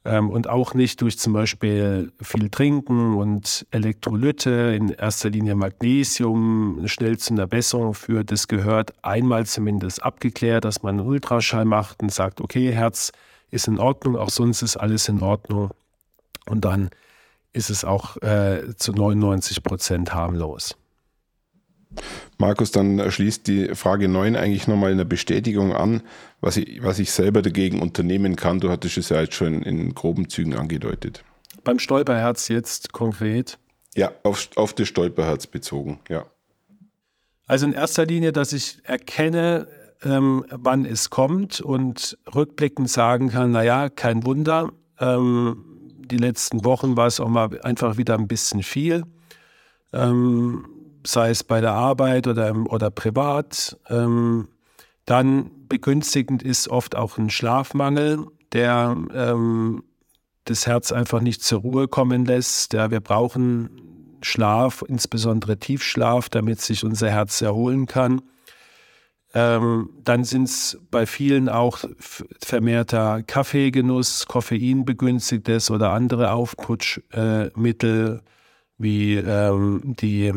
ähm, 0.04 0.30
und 0.30 0.48
auch 0.48 0.74
nicht 0.74 1.00
durch 1.00 1.18
zum 1.18 1.32
Beispiel 1.32 2.12
viel 2.22 2.48
Trinken 2.50 3.14
und 3.14 3.66
Elektrolyte, 3.70 4.74
in 4.76 4.90
erster 4.90 5.30
Linie 5.30 5.56
Magnesium, 5.56 6.82
schnell 6.86 7.18
zu 7.18 7.34
einer 7.34 7.46
Besserung 7.46 7.94
führt. 7.94 8.30
Das 8.30 8.48
gehört 8.48 8.94
einmal 9.02 9.46
zumindest 9.46 10.02
abgeklärt, 10.02 10.64
dass 10.64 10.82
man 10.82 10.98
einen 10.98 11.08
Ultraschall 11.08 11.64
macht 11.64 12.02
und 12.02 12.12
sagt, 12.12 12.40
okay, 12.40 12.72
Herz 12.72 13.12
ist 13.50 13.68
in 13.68 13.78
Ordnung, 13.78 14.16
auch 14.16 14.30
sonst 14.30 14.62
ist 14.62 14.76
alles 14.76 15.08
in 15.08 15.22
Ordnung. 15.22 15.70
Und 16.46 16.64
dann 16.64 16.90
ist 17.52 17.70
es 17.70 17.84
auch 17.84 18.16
äh, 18.18 18.74
zu 18.76 18.92
99 18.92 19.62
Prozent 19.62 20.14
harmlos. 20.14 20.76
Markus, 22.38 22.70
dann 22.70 23.10
schließt 23.10 23.46
die 23.46 23.74
Frage 23.74 24.08
9 24.08 24.36
eigentlich 24.36 24.68
nochmal 24.68 24.92
in 24.92 24.98
der 24.98 25.04
Bestätigung 25.04 25.74
an, 25.74 26.02
was 26.40 26.56
ich, 26.56 26.82
was 26.82 26.98
ich 26.98 27.10
selber 27.10 27.42
dagegen 27.42 27.82
unternehmen 27.82 28.36
kann. 28.36 28.60
Du 28.60 28.70
hattest 28.70 28.96
es 28.96 29.08
ja 29.08 29.20
jetzt 29.20 29.34
schon 29.34 29.62
in 29.62 29.94
groben 29.94 30.28
Zügen 30.28 30.54
angedeutet. 30.54 31.24
Beim 31.64 31.78
Stolperherz 31.78 32.48
jetzt 32.48 32.92
konkret? 32.92 33.58
Ja, 33.94 34.12
auf, 34.22 34.48
auf 34.56 34.72
das 34.72 34.88
Stolperherz 34.88 35.46
bezogen, 35.46 36.00
ja. 36.08 36.24
Also 37.46 37.66
in 37.66 37.72
erster 37.72 38.06
Linie, 38.06 38.32
dass 38.32 38.52
ich 38.52 38.78
erkenne, 38.84 39.66
ähm, 40.02 40.44
wann 40.50 40.84
es 40.84 41.10
kommt 41.10 41.60
und 41.60 42.18
rückblickend 42.34 42.88
sagen 42.88 43.28
kann, 43.30 43.52
naja, 43.52 43.88
kein 43.88 44.24
Wunder, 44.24 44.72
ähm, 44.98 45.64
die 45.98 46.16
letzten 46.16 46.64
Wochen 46.64 46.96
war 46.96 47.06
es 47.06 47.20
auch 47.20 47.28
mal 47.28 47.60
einfach 47.62 47.96
wieder 47.96 48.18
ein 48.18 48.28
bisschen 48.28 48.62
viel. 48.62 49.04
Ähm, 49.92 50.66
sei 51.06 51.30
es 51.30 51.44
bei 51.44 51.60
der 51.60 51.72
Arbeit 51.72 52.26
oder, 52.26 52.54
oder 52.68 52.90
privat. 52.90 53.78
Ähm, 53.88 54.48
Dann 55.06 55.50
begünstigend 55.68 56.42
ist 56.42 56.68
oft 56.68 56.94
auch 56.96 57.16
ein 57.16 57.30
Schlafmangel, 57.30 58.26
der 58.52 58.96
ähm, 59.14 59.82
das 60.44 60.66
Herz 60.66 60.92
einfach 60.92 61.20
nicht 61.20 61.42
zur 61.42 61.60
Ruhe 61.60 61.88
kommen 61.88 62.24
lässt. 62.24 62.72
Ja, 62.72 62.90
wir 62.90 63.00
brauchen 63.00 63.70
Schlaf, 64.22 64.84
insbesondere 64.86 65.58
Tiefschlaf, 65.58 66.28
damit 66.28 66.60
sich 66.60 66.84
unser 66.84 67.10
Herz 67.10 67.40
erholen 67.40 67.86
kann. 67.86 68.20
Ähm, 69.32 69.90
dann 70.02 70.24
sind 70.24 70.44
es 70.44 70.78
bei 70.90 71.06
vielen 71.06 71.48
auch 71.48 71.84
vermehrter 72.40 73.22
Kaffeegenuss, 73.22 74.26
Koffeinbegünstigtes 74.26 75.70
oder 75.70 75.92
andere 75.92 76.32
Aufputschmittel 76.32 78.16
äh, 78.16 78.30
wie 78.78 79.16
ähm, 79.16 79.82
die 79.84 80.32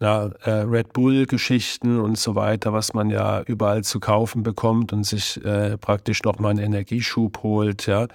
na, 0.00 0.30
äh, 0.44 0.50
Red 0.62 0.94
Bull-Geschichten 0.94 2.00
und 2.00 2.18
so 2.18 2.34
weiter, 2.34 2.72
was 2.72 2.94
man 2.94 3.10
ja 3.10 3.42
überall 3.42 3.84
zu 3.84 4.00
kaufen 4.00 4.42
bekommt 4.42 4.92
und 4.94 5.04
sich 5.04 5.44
äh, 5.44 5.76
praktisch 5.76 6.22
nochmal 6.22 6.52
einen 6.52 6.60
Energieschub 6.60 7.42
holt. 7.42 7.86
Ja. 7.86 8.08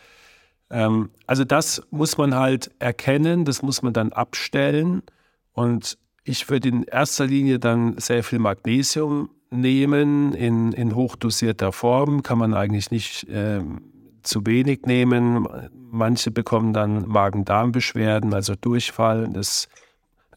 Ähm, 0.71 1.11
also 1.27 1.45
das 1.45 1.83
muss 1.91 2.17
man 2.17 2.33
halt 2.33 2.71
erkennen, 2.79 3.45
das 3.45 3.61
muss 3.61 3.83
man 3.83 3.93
dann 3.93 4.11
abstellen 4.11 5.03
und 5.53 5.97
ich 6.23 6.49
würde 6.49 6.69
in 6.69 6.83
erster 6.83 7.27
Linie 7.27 7.59
dann 7.59 7.99
sehr 7.99 8.23
viel 8.23 8.39
Magnesium 8.39 9.29
nehmen 9.55 10.33
in, 10.33 10.71
in 10.71 10.95
hochdosierter 10.95 11.71
Form. 11.71 12.23
Kann 12.23 12.37
man 12.37 12.53
eigentlich 12.53 12.91
nicht 12.91 13.27
äh, 13.29 13.61
zu 14.23 14.45
wenig 14.45 14.81
nehmen. 14.85 15.47
Manche 15.91 16.31
bekommen 16.31 16.73
dann 16.73 17.07
Magen-Darm-Beschwerden, 17.07 18.33
also 18.33 18.55
Durchfall. 18.55 19.29
Das 19.31 19.67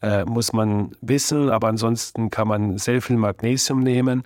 äh, 0.01 0.25
muss 0.25 0.53
man 0.53 0.95
wissen, 1.01 1.49
aber 1.49 1.67
ansonsten 1.67 2.29
kann 2.29 2.47
man 2.47 2.77
sehr 2.77 3.01
viel 3.01 3.17
Magnesium 3.17 3.79
nehmen. 3.79 4.23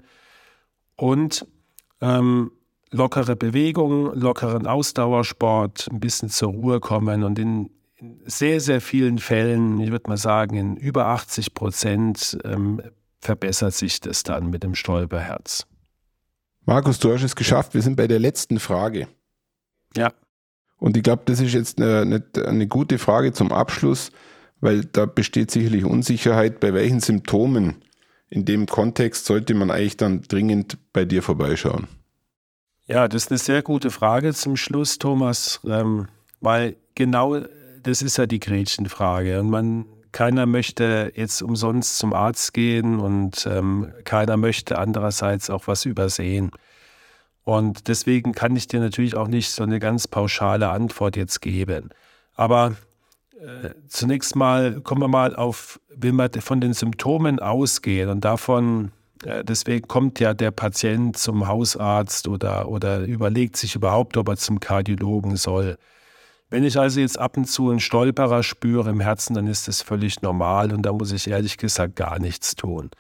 Und 0.96 1.48
ähm, 2.02 2.52
lockere 2.92 3.36
Bewegung, 3.36 4.14
lockeren 4.14 4.68
Ausdauersport, 4.68 5.90
ein 5.92 6.00
bisschen 6.00 6.30
zur 6.30 6.52
Ruhe 6.52 6.80
kommen 6.80 7.24
und 7.24 7.40
in, 7.40 7.70
sehr, 8.26 8.60
sehr 8.60 8.82
vielen 8.82 9.18
Fällen, 9.18 9.80
ich 9.80 9.92
würde 9.92 10.10
mal 10.10 10.18
sagen, 10.18 10.58
in 10.58 10.76
über 10.76 11.08
80 11.08 11.54
Prozent 11.54 12.38
ähm, 12.44 12.82
verbessert 13.24 13.74
sich 13.74 14.00
das 14.02 14.24
dann 14.24 14.50
mit 14.50 14.64
dem 14.64 14.76
Stolperherz. 14.76 15.66
Markus, 16.66 17.00
du 17.00 17.14
hast 17.14 17.24
es 17.24 17.36
geschafft. 17.36 17.74
Wir 17.74 17.82
sind 17.82 17.96
bei 17.96 18.08
der 18.08 18.20
letzten 18.20 18.60
Frage. 18.60 19.08
Ja. 19.96 20.14
Und 20.78 20.98
ich 20.98 21.04
glaube, 21.04 21.24
das 21.26 21.40
ist 21.40 21.54
jetzt 21.54 21.82
eine, 21.82 22.24
eine, 22.46 22.68
gute 22.68 22.98
Frage 22.98 23.32
zum 23.32 23.52
Abschluss, 23.52 24.12
weil 24.60 24.84
da 24.86 25.06
besteht 25.06 25.52
sicherlich 25.52 25.86
Unsicherheit, 25.86 26.60
bei 26.60 26.74
welchen 26.74 27.00
Symptomen 27.00 27.84
in 28.30 28.46
dem 28.46 28.66
Kontext 28.66 29.26
sollte 29.26 29.54
man 29.54 29.72
eigentlich 29.72 29.98
dann 29.98 30.24
dringend 30.24 30.78
bei 30.92 31.06
dir 31.06 31.22
vorbeischauen. 31.22 31.88
Ja, 32.86 33.08
das 33.08 33.26
ist 33.26 33.32
eine 33.32 33.38
sehr 33.38 33.62
gute 33.62 33.92
Frage 33.92 34.34
zum 34.34 34.58
Schluss, 34.58 35.00
Thomas, 35.00 35.62
ähm, 35.66 36.08
weil 36.42 36.76
genau 36.96 37.40
das 37.82 38.02
ist 38.02 38.18
ja 38.18 38.26
die 38.26 38.40
Gretchenfrage. 38.40 39.40
Und 39.40 39.50
man 39.50 39.86
keiner 40.14 40.46
möchte 40.46 41.12
jetzt 41.16 41.42
umsonst 41.42 41.98
zum 41.98 42.14
Arzt 42.14 42.54
gehen 42.54 43.00
und 43.00 43.46
ähm, 43.52 43.92
keiner 44.06 44.38
möchte 44.38 44.78
andererseits 44.78 45.50
auch 45.50 45.68
was 45.68 45.86
übersehen. 45.86 46.52
Und 47.44 47.90
deswegen 47.90 48.32
kann 48.32 48.56
ich 48.56 48.68
dir 48.68 48.80
natürlich 48.80 49.16
auch 49.18 49.28
nicht 49.28 49.52
so 49.52 49.64
eine 49.64 49.80
ganz 49.80 50.08
pauschale 50.08 50.70
Antwort 50.70 51.18
jetzt 51.18 51.42
geben. 51.42 51.90
Aber 52.36 52.76
äh, 53.42 53.72
zunächst 53.88 54.36
mal 54.36 54.80
kommen 54.82 55.02
wir 55.02 55.10
mal 55.10 55.36
auf, 55.36 55.80
wenn 55.94 56.16
wir 56.16 56.30
von 56.40 56.62
den 56.62 56.74
Symptomen 56.74 57.40
ausgehen 57.40 58.10
und 58.10 58.24
davon, 58.24 58.92
äh, 59.26 59.44
deswegen 59.44 59.88
kommt 59.88 60.20
ja 60.20 60.34
der 60.34 60.52
Patient 60.52 61.18
zum 61.18 61.48
Hausarzt 61.48 62.28
oder, 62.28 62.70
oder 62.70 63.02
überlegt 63.02 63.58
sich 63.58 63.76
überhaupt, 63.76 64.16
ob 64.16 64.30
er 64.30 64.38
zum 64.38 64.60
Kardiologen 64.60 65.36
soll. 65.36 65.78
Wenn 66.54 66.66
ich 66.66 66.78
also 66.78 67.00
jetzt 67.00 67.18
ab 67.18 67.36
und 67.36 67.46
zu 67.46 67.72
einen 67.72 67.80
Stolperer 67.80 68.44
spüre 68.44 68.92
im 68.92 69.00
Herzen, 69.00 69.34
dann 69.34 69.48
ist 69.48 69.68
das 69.68 69.82
völlig 69.82 70.22
normal 70.22 70.72
und 70.72 70.84
da 70.84 70.94
muss 70.94 71.12
ich 71.12 71.28
ehrlich 71.28 71.58
gesagt 71.58 71.96
gar 71.96 72.20
nichts 72.20 72.56
tun. 72.56 72.92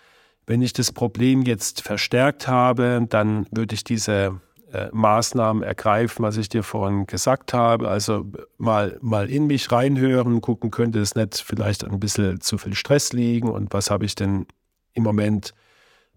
Wenn 0.47 0.63
ich 0.63 0.73
das 0.73 0.91
Problem 0.91 1.43
jetzt 1.43 1.81
verstärkt 1.81 2.47
habe, 2.47 3.05
dann 3.07 3.45
würde 3.51 3.75
ich 3.75 3.83
diese 3.83 4.41
äh, 4.71 4.87
Maßnahmen 4.91 5.61
ergreifen, 5.61 6.25
was 6.25 6.37
ich 6.37 6.49
dir 6.49 6.63
vorhin 6.63 7.05
gesagt 7.05 7.53
habe. 7.53 7.89
Also 7.89 8.25
mal, 8.57 8.97
mal 9.01 9.29
in 9.29 9.45
mich 9.45 9.71
reinhören, 9.71 10.41
gucken, 10.41 10.71
könnte 10.71 10.99
es 10.99 11.13
nicht 11.13 11.35
vielleicht 11.35 11.83
ein 11.83 11.99
bisschen 11.99 12.41
zu 12.41 12.57
viel 12.57 12.73
Stress 12.73 13.13
liegen 13.13 13.51
und 13.51 13.71
was 13.71 13.91
habe 13.91 14.05
ich 14.05 14.15
denn 14.15 14.47
im 14.93 15.03
Moment, 15.03 15.53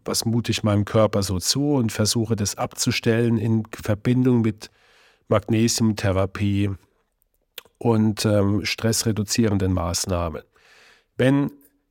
was 0.07 0.25
mute 0.25 0.53
ich 0.53 0.65
meinem 0.65 0.87
Körper 0.87 1.23
so 1.23 1.39
zu 1.39 1.75
und 1.75 1.93
versuche 1.93 2.35
das 2.35 2.57
abzustellen 2.57 3.37
in 3.37 3.65
Verbindung 3.75 4.41
mit 4.41 4.71
Magnesiumtherapie, 5.29 6.71
und 7.79 8.25
ähm, 8.25 8.65
stressreduzierenden 8.65 9.73
Maßnahmen. 9.73 10.43
Wenn 11.17 11.51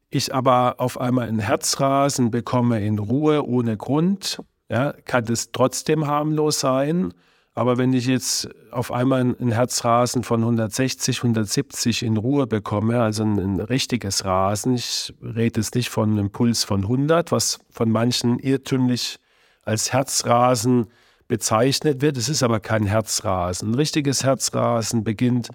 ich 0.09 0.33
aber 0.33 0.75
auf 0.77 0.99
einmal 0.99 1.27
ein 1.27 1.39
Herzrasen 1.39 2.31
bekomme 2.31 2.85
in 2.85 2.99
Ruhe 2.99 3.45
ohne 3.45 3.77
Grund, 3.77 4.39
ja, 4.69 4.93
kann 5.05 5.25
das 5.25 5.51
trotzdem 5.51 6.07
harmlos 6.07 6.59
sein. 6.59 7.13
Aber 7.53 7.77
wenn 7.77 7.93
ich 7.93 8.05
jetzt 8.05 8.49
auf 8.71 8.91
einmal 8.91 9.21
ein 9.21 9.51
Herzrasen 9.51 10.23
von 10.23 10.41
160, 10.41 11.17
170 11.19 12.03
in 12.03 12.17
Ruhe 12.17 12.47
bekomme, 12.47 13.01
also 13.01 13.23
ein, 13.23 13.39
ein 13.39 13.59
richtiges 13.61 14.25
Rasen, 14.25 14.75
ich 14.75 15.13
rede 15.21 15.61
jetzt 15.61 15.75
nicht 15.75 15.89
von 15.89 16.11
einem 16.11 16.31
Puls 16.31 16.65
von 16.65 16.81
100, 16.81 17.31
was 17.31 17.59
von 17.69 17.89
manchen 17.89 18.39
irrtümlich 18.39 19.19
als 19.63 19.93
Herzrasen 19.93 20.87
bezeichnet 21.29 22.01
wird. 22.01 22.17
Es 22.17 22.27
ist 22.27 22.43
aber 22.43 22.59
kein 22.59 22.85
Herzrasen. 22.85 23.71
Ein 23.71 23.75
richtiges 23.75 24.25
Herzrasen 24.25 25.05
beginnt 25.05 25.49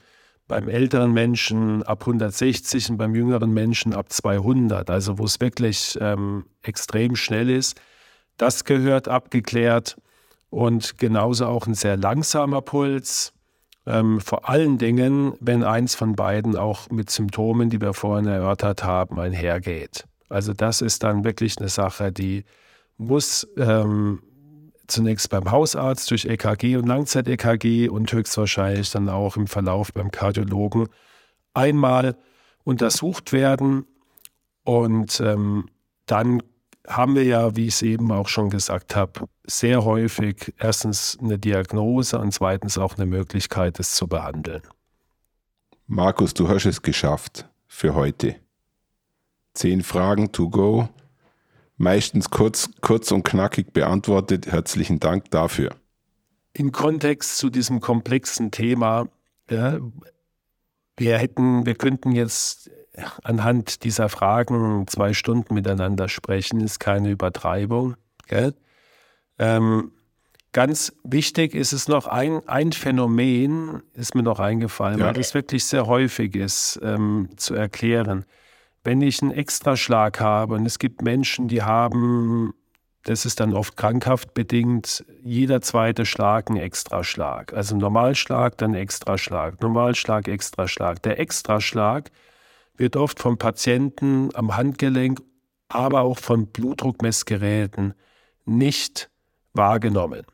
beim 0.51 0.69
älteren 0.69 1.13
Menschen 1.13 1.85
ab 1.85 2.01
160 2.03 2.91
und 2.91 2.97
beim 2.97 3.15
jüngeren 3.15 3.53
Menschen 3.53 3.95
ab 3.95 4.13
200, 4.13 4.91
also 4.91 5.17
wo 5.17 5.25
es 5.25 5.41
wirklich 5.41 5.97
ähm, 6.01 6.45
extrem 6.63 7.15
schnell 7.15 7.49
ist. 7.49 7.81
Das 8.37 8.65
gehört 8.65 9.07
abgeklärt 9.07 9.97
und 10.51 10.99
genauso 10.99 11.47
auch 11.47 11.69
ein 11.69 11.75
sehr 11.75 11.97
langsamer 11.97 12.63
Puls. 12.63 13.33
Ähm, 13.87 14.21
vor 14.21 14.49
allen 14.49 14.77
Dingen, 14.77 15.35
wenn 15.39 15.63
eins 15.63 15.95
von 15.95 16.17
beiden 16.17 16.57
auch 16.57 16.91
mit 16.91 17.11
Symptomen, 17.11 17.71
die 17.71 17.81
wir 17.81 17.95
vorhin 17.95 18.27
erörtert 18.27 18.83
haben, 18.83 19.21
einhergeht. 19.21 20.05
Also 20.29 20.53
das 20.53 20.83
ist 20.83 21.05
dann 21.05 21.23
wirklich 21.23 21.59
eine 21.59 21.69
Sache, 21.69 22.11
die 22.11 22.45
muss 22.99 23.47
ähm, 23.57 24.21
zunächst 24.91 25.31
beim 25.31 25.51
Hausarzt 25.51 26.11
durch 26.11 26.25
EKG 26.25 26.77
und 26.77 26.87
Langzeit-EKG 26.87 27.89
und 27.89 28.13
höchstwahrscheinlich 28.13 28.91
dann 28.91 29.09
auch 29.09 29.37
im 29.37 29.47
Verlauf 29.47 29.93
beim 29.93 30.11
Kardiologen 30.11 30.89
einmal 31.55 32.17
untersucht 32.65 33.33
werden. 33.33 33.87
Und 34.65 35.21
ähm, 35.21 35.69
dann 36.07 36.43
haben 36.87 37.15
wir 37.15 37.25
ja, 37.25 37.57
wie 37.57 37.67
ich 37.67 37.75
es 37.75 37.83
eben 37.83 38.11
auch 38.13 38.29
schon 38.29 38.51
gesagt 38.51 38.97
habe, 38.97 39.29
sehr 39.45 39.85
häufig 39.85 40.55
erstens 40.59 41.19
eine 41.21 41.39
Diagnose 41.39 42.19
und 42.19 42.33
zweitens 42.33 42.79
auch 42.79 42.97
eine 42.97 43.07
Möglichkeit, 43.07 43.79
es 43.81 43.95
zu 43.95 44.07
behandeln. 44.07 44.63
Markus, 45.87 46.35
du 46.35 46.49
hast 46.49 46.67
es 46.67 46.83
geschafft 46.83 47.49
für 47.67 47.95
heute. 47.95 48.37
Zehn 49.55 49.83
Fragen 49.83 50.31
to 50.31 50.49
go 50.49 50.89
meistens 51.81 52.29
kurz, 52.31 52.71
kurz 52.83 53.11
und 53.11 53.25
knackig 53.25 53.73
beantwortet. 53.73 54.47
Herzlichen 54.47 55.01
Dank 55.01 55.31
dafür. 55.31 55.71
Im 56.53 56.73
Kontext 56.73 57.39
zu 57.39 57.49
diesem 57.49 57.81
komplexen 57.81 58.51
Thema, 58.51 59.09
ja, 59.49 59.79
wir 60.97 61.19
hätten, 61.19 61.65
wir 61.65 61.75
könnten 61.75 62.13
jetzt 62.13 62.71
anhand 63.23 63.85
dieser 63.85 64.11
Fragen 64.11 64.87
zwei 64.89 65.15
Stunden 65.15 65.55
miteinander 65.55 66.09
sprechen, 66.09 66.61
ist 66.61 66.81
keine 66.81 67.11
Übertreibung. 67.11 67.97
Ähm, 69.39 69.93
ganz 70.53 70.93
wichtig 71.03 71.55
ist 71.55 71.73
es 71.73 71.89
noch 71.89 72.07
ein, 72.07 72.47
ein 72.47 72.73
Phänomen, 72.73 73.83
ist 73.95 74.15
mir 74.15 74.23
noch 74.23 74.39
eingefallen, 74.39 74.99
ja. 74.99 75.07
weil 75.07 75.15
das 75.15 75.33
wirklich 75.33 75.65
sehr 75.65 75.87
häufig 75.87 76.37
ist 76.37 76.79
ähm, 76.83 77.31
zu 77.37 77.55
erklären 77.55 78.27
wenn 78.85 79.03
ich 79.03 79.23
einen 79.23 79.33
Extraschlag 79.33 80.21
habe 80.21 80.55
und 80.55 80.67
es 80.67 80.79
gibt 80.79 81.03
Menschen, 81.03 81.49
die 81.49 81.63
haben, 81.63 82.55
das 83.05 83.27
ist 83.27 83.41
dann 83.41 83.55
oft 83.55 83.77
krankhaft 83.77 84.35
bedingt, 84.35 85.05
jeder 85.23 85.61
zweite 85.61 86.07
Schlag 86.07 86.51
ein 86.51 86.57
Extraschlag. 86.57 87.53
Also 87.53 87.77
Normalschlag, 87.77 88.57
dann 88.59 88.75
Extraschlag, 88.75 89.61
Normalschlag, 89.61 90.29
Extraschlag. 90.29 91.03
Der 91.03 91.19
Extraschlag 91.19 92.11
wird 92.77 92.97
oft 92.97 93.21
vom 93.21 93.37
Patienten 93.37 94.31
am 94.35 94.57
Handgelenk, 94.57 95.21
aber 95.69 96.01
auch 96.01 96.19
von 96.19 96.47
Blutdruckmessgeräten 96.47 97.95
nicht 98.47 99.11
wahrgenommen. 99.53 100.25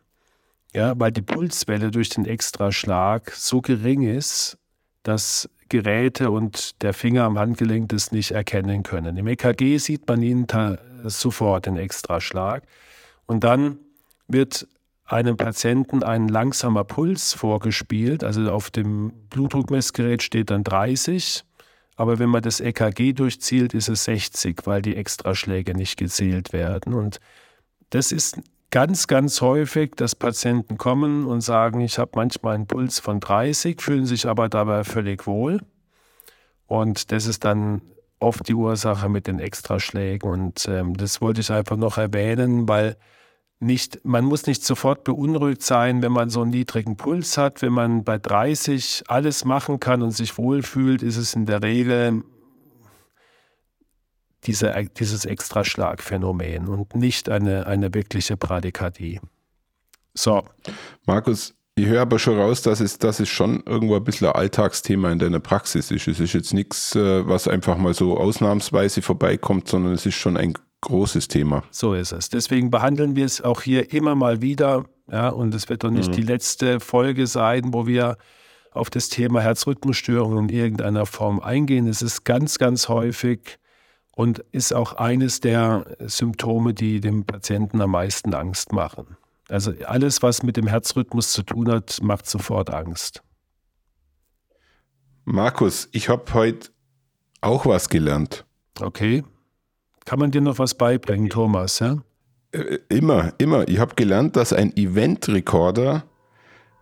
Ja, 0.72 0.92
weil 0.98 1.10
die 1.10 1.22
Pulswelle 1.22 1.90
durch 1.90 2.10
den 2.10 2.26
Extraschlag 2.26 3.32
so 3.32 3.60
gering 3.60 4.02
ist, 4.02 4.58
dass 5.02 5.48
Geräte 5.68 6.30
und 6.30 6.82
der 6.82 6.92
Finger 6.92 7.24
am 7.24 7.38
Handgelenk 7.38 7.88
das 7.88 8.12
nicht 8.12 8.30
erkennen 8.30 8.82
können. 8.82 9.16
Im 9.16 9.26
EKG 9.26 9.78
sieht 9.78 10.06
man 10.08 10.22
ihn 10.22 10.46
sofort 11.04 11.66
den 11.66 11.76
Extraschlag. 11.76 12.62
Und 13.26 13.44
dann 13.44 13.78
wird 14.28 14.66
einem 15.04 15.36
Patienten 15.36 16.02
ein 16.02 16.28
langsamer 16.28 16.84
Puls 16.84 17.32
vorgespielt. 17.32 18.24
Also 18.24 18.50
auf 18.50 18.70
dem 18.70 19.12
Blutdruckmessgerät 19.30 20.22
steht 20.22 20.50
dann 20.50 20.64
30. 20.64 21.44
Aber 21.96 22.18
wenn 22.18 22.28
man 22.28 22.42
das 22.42 22.60
EKG 22.60 23.12
durchzielt, 23.12 23.72
ist 23.72 23.88
es 23.88 24.04
60, 24.04 24.66
weil 24.66 24.82
die 24.82 24.96
Extraschläge 24.96 25.74
nicht 25.74 25.96
gezählt 25.96 26.52
werden. 26.52 26.92
Und 26.92 27.20
das 27.90 28.12
ist 28.12 28.40
ganz, 28.70 29.06
ganz 29.06 29.40
häufig, 29.40 29.92
dass 29.96 30.14
Patienten 30.14 30.76
kommen 30.78 31.26
und 31.26 31.40
sagen, 31.40 31.80
ich 31.80 31.98
habe 31.98 32.12
manchmal 32.14 32.54
einen 32.54 32.66
Puls 32.66 33.00
von 33.00 33.20
30, 33.20 33.80
fühlen 33.80 34.06
sich 34.06 34.26
aber 34.26 34.48
dabei 34.48 34.84
völlig 34.84 35.26
wohl. 35.26 35.60
Und 36.66 37.12
das 37.12 37.26
ist 37.26 37.44
dann 37.44 37.82
oft 38.18 38.48
die 38.48 38.54
Ursache 38.54 39.08
mit 39.08 39.26
den 39.26 39.38
Extraschlägen. 39.38 40.28
Und 40.28 40.66
ähm, 40.68 40.96
das 40.96 41.20
wollte 41.20 41.40
ich 41.40 41.50
einfach 41.50 41.76
noch 41.76 41.98
erwähnen, 41.98 42.68
weil 42.68 42.96
nicht, 43.58 44.04
man 44.04 44.24
muss 44.24 44.46
nicht 44.46 44.64
sofort 44.64 45.04
beunruhigt 45.04 45.62
sein, 45.62 46.02
wenn 46.02 46.12
man 46.12 46.28
so 46.28 46.42
einen 46.42 46.50
niedrigen 46.50 46.96
Puls 46.96 47.38
hat. 47.38 47.62
Wenn 47.62 47.72
man 47.72 48.04
bei 48.04 48.18
30 48.18 49.04
alles 49.08 49.44
machen 49.44 49.80
kann 49.80 50.02
und 50.02 50.10
sich 50.10 50.36
wohlfühlt, 50.36 51.02
ist 51.02 51.16
es 51.16 51.34
in 51.34 51.46
der 51.46 51.62
Regel 51.62 52.22
diese, 54.46 54.72
dieses 54.98 55.24
Extraschlagphänomen 55.24 56.68
und 56.68 56.94
nicht 56.94 57.28
eine, 57.28 57.66
eine 57.66 57.92
wirkliche 57.92 58.36
Bradykardie. 58.36 59.20
So. 60.14 60.42
Markus, 61.06 61.54
ich 61.74 61.86
höre 61.86 62.00
aber 62.00 62.18
schon 62.18 62.38
raus, 62.38 62.62
dass 62.62 62.80
es, 62.80 62.98
dass 62.98 63.20
es 63.20 63.28
schon 63.28 63.62
irgendwo 63.66 63.96
ein 63.96 64.04
bisschen 64.04 64.28
ein 64.28 64.34
Alltagsthema 64.34 65.12
in 65.12 65.18
deiner 65.18 65.40
Praxis 65.40 65.90
ist. 65.90 66.08
Es 66.08 66.20
ist 66.20 66.32
jetzt 66.32 66.54
nichts, 66.54 66.96
äh, 66.96 67.28
was 67.28 67.48
einfach 67.48 67.76
mal 67.76 67.92
so 67.92 68.16
ausnahmsweise 68.16 69.02
vorbeikommt, 69.02 69.68
sondern 69.68 69.92
es 69.92 70.06
ist 70.06 70.14
schon 70.14 70.38
ein 70.38 70.54
großes 70.80 71.28
Thema. 71.28 71.64
So 71.70 71.92
ist 71.92 72.12
es. 72.12 72.30
Deswegen 72.30 72.70
behandeln 72.70 73.14
wir 73.14 73.26
es 73.26 73.42
auch 73.42 73.60
hier 73.60 73.92
immer 73.92 74.14
mal 74.14 74.40
wieder. 74.40 74.86
Ja, 75.10 75.28
und 75.28 75.54
es 75.54 75.68
wird 75.68 75.84
doch 75.84 75.90
nicht 75.90 76.10
mhm. 76.10 76.14
die 76.14 76.22
letzte 76.22 76.80
Folge 76.80 77.26
sein, 77.26 77.74
wo 77.74 77.86
wir 77.86 78.16
auf 78.72 78.88
das 78.88 79.08
Thema 79.08 79.40
Herzrhythmusstörungen 79.40 80.48
in 80.48 80.56
irgendeiner 80.56 81.06
Form 81.06 81.40
eingehen. 81.40 81.86
Es 81.88 82.02
ist 82.02 82.24
ganz, 82.24 82.58
ganz 82.58 82.88
häufig 82.88 83.58
und 84.16 84.38
ist 84.50 84.72
auch 84.72 84.94
eines 84.94 85.40
der 85.40 85.84
Symptome, 86.00 86.72
die 86.72 87.00
dem 87.00 87.26
Patienten 87.26 87.82
am 87.82 87.90
meisten 87.90 88.32
Angst 88.34 88.72
machen. 88.72 89.18
Also 89.48 89.72
alles, 89.84 90.22
was 90.22 90.42
mit 90.42 90.56
dem 90.56 90.66
Herzrhythmus 90.66 91.32
zu 91.32 91.42
tun 91.42 91.70
hat, 91.70 91.98
macht 92.02 92.26
sofort 92.26 92.72
Angst. 92.72 93.22
Markus, 95.26 95.88
ich 95.92 96.08
habe 96.08 96.32
heute 96.32 96.70
auch 97.42 97.66
was 97.66 97.90
gelernt. 97.90 98.46
Okay. 98.80 99.22
Kann 100.06 100.18
man 100.18 100.30
dir 100.30 100.40
noch 100.40 100.58
was 100.58 100.74
beibringen, 100.74 101.28
Thomas? 101.28 101.78
Ja? 101.80 101.98
Äh, 102.52 102.78
immer, 102.88 103.34
immer. 103.36 103.68
Ich 103.68 103.78
habe 103.78 103.96
gelernt, 103.96 104.36
dass 104.36 104.54
ein 104.54 104.74
Event-Recorder 104.76 106.04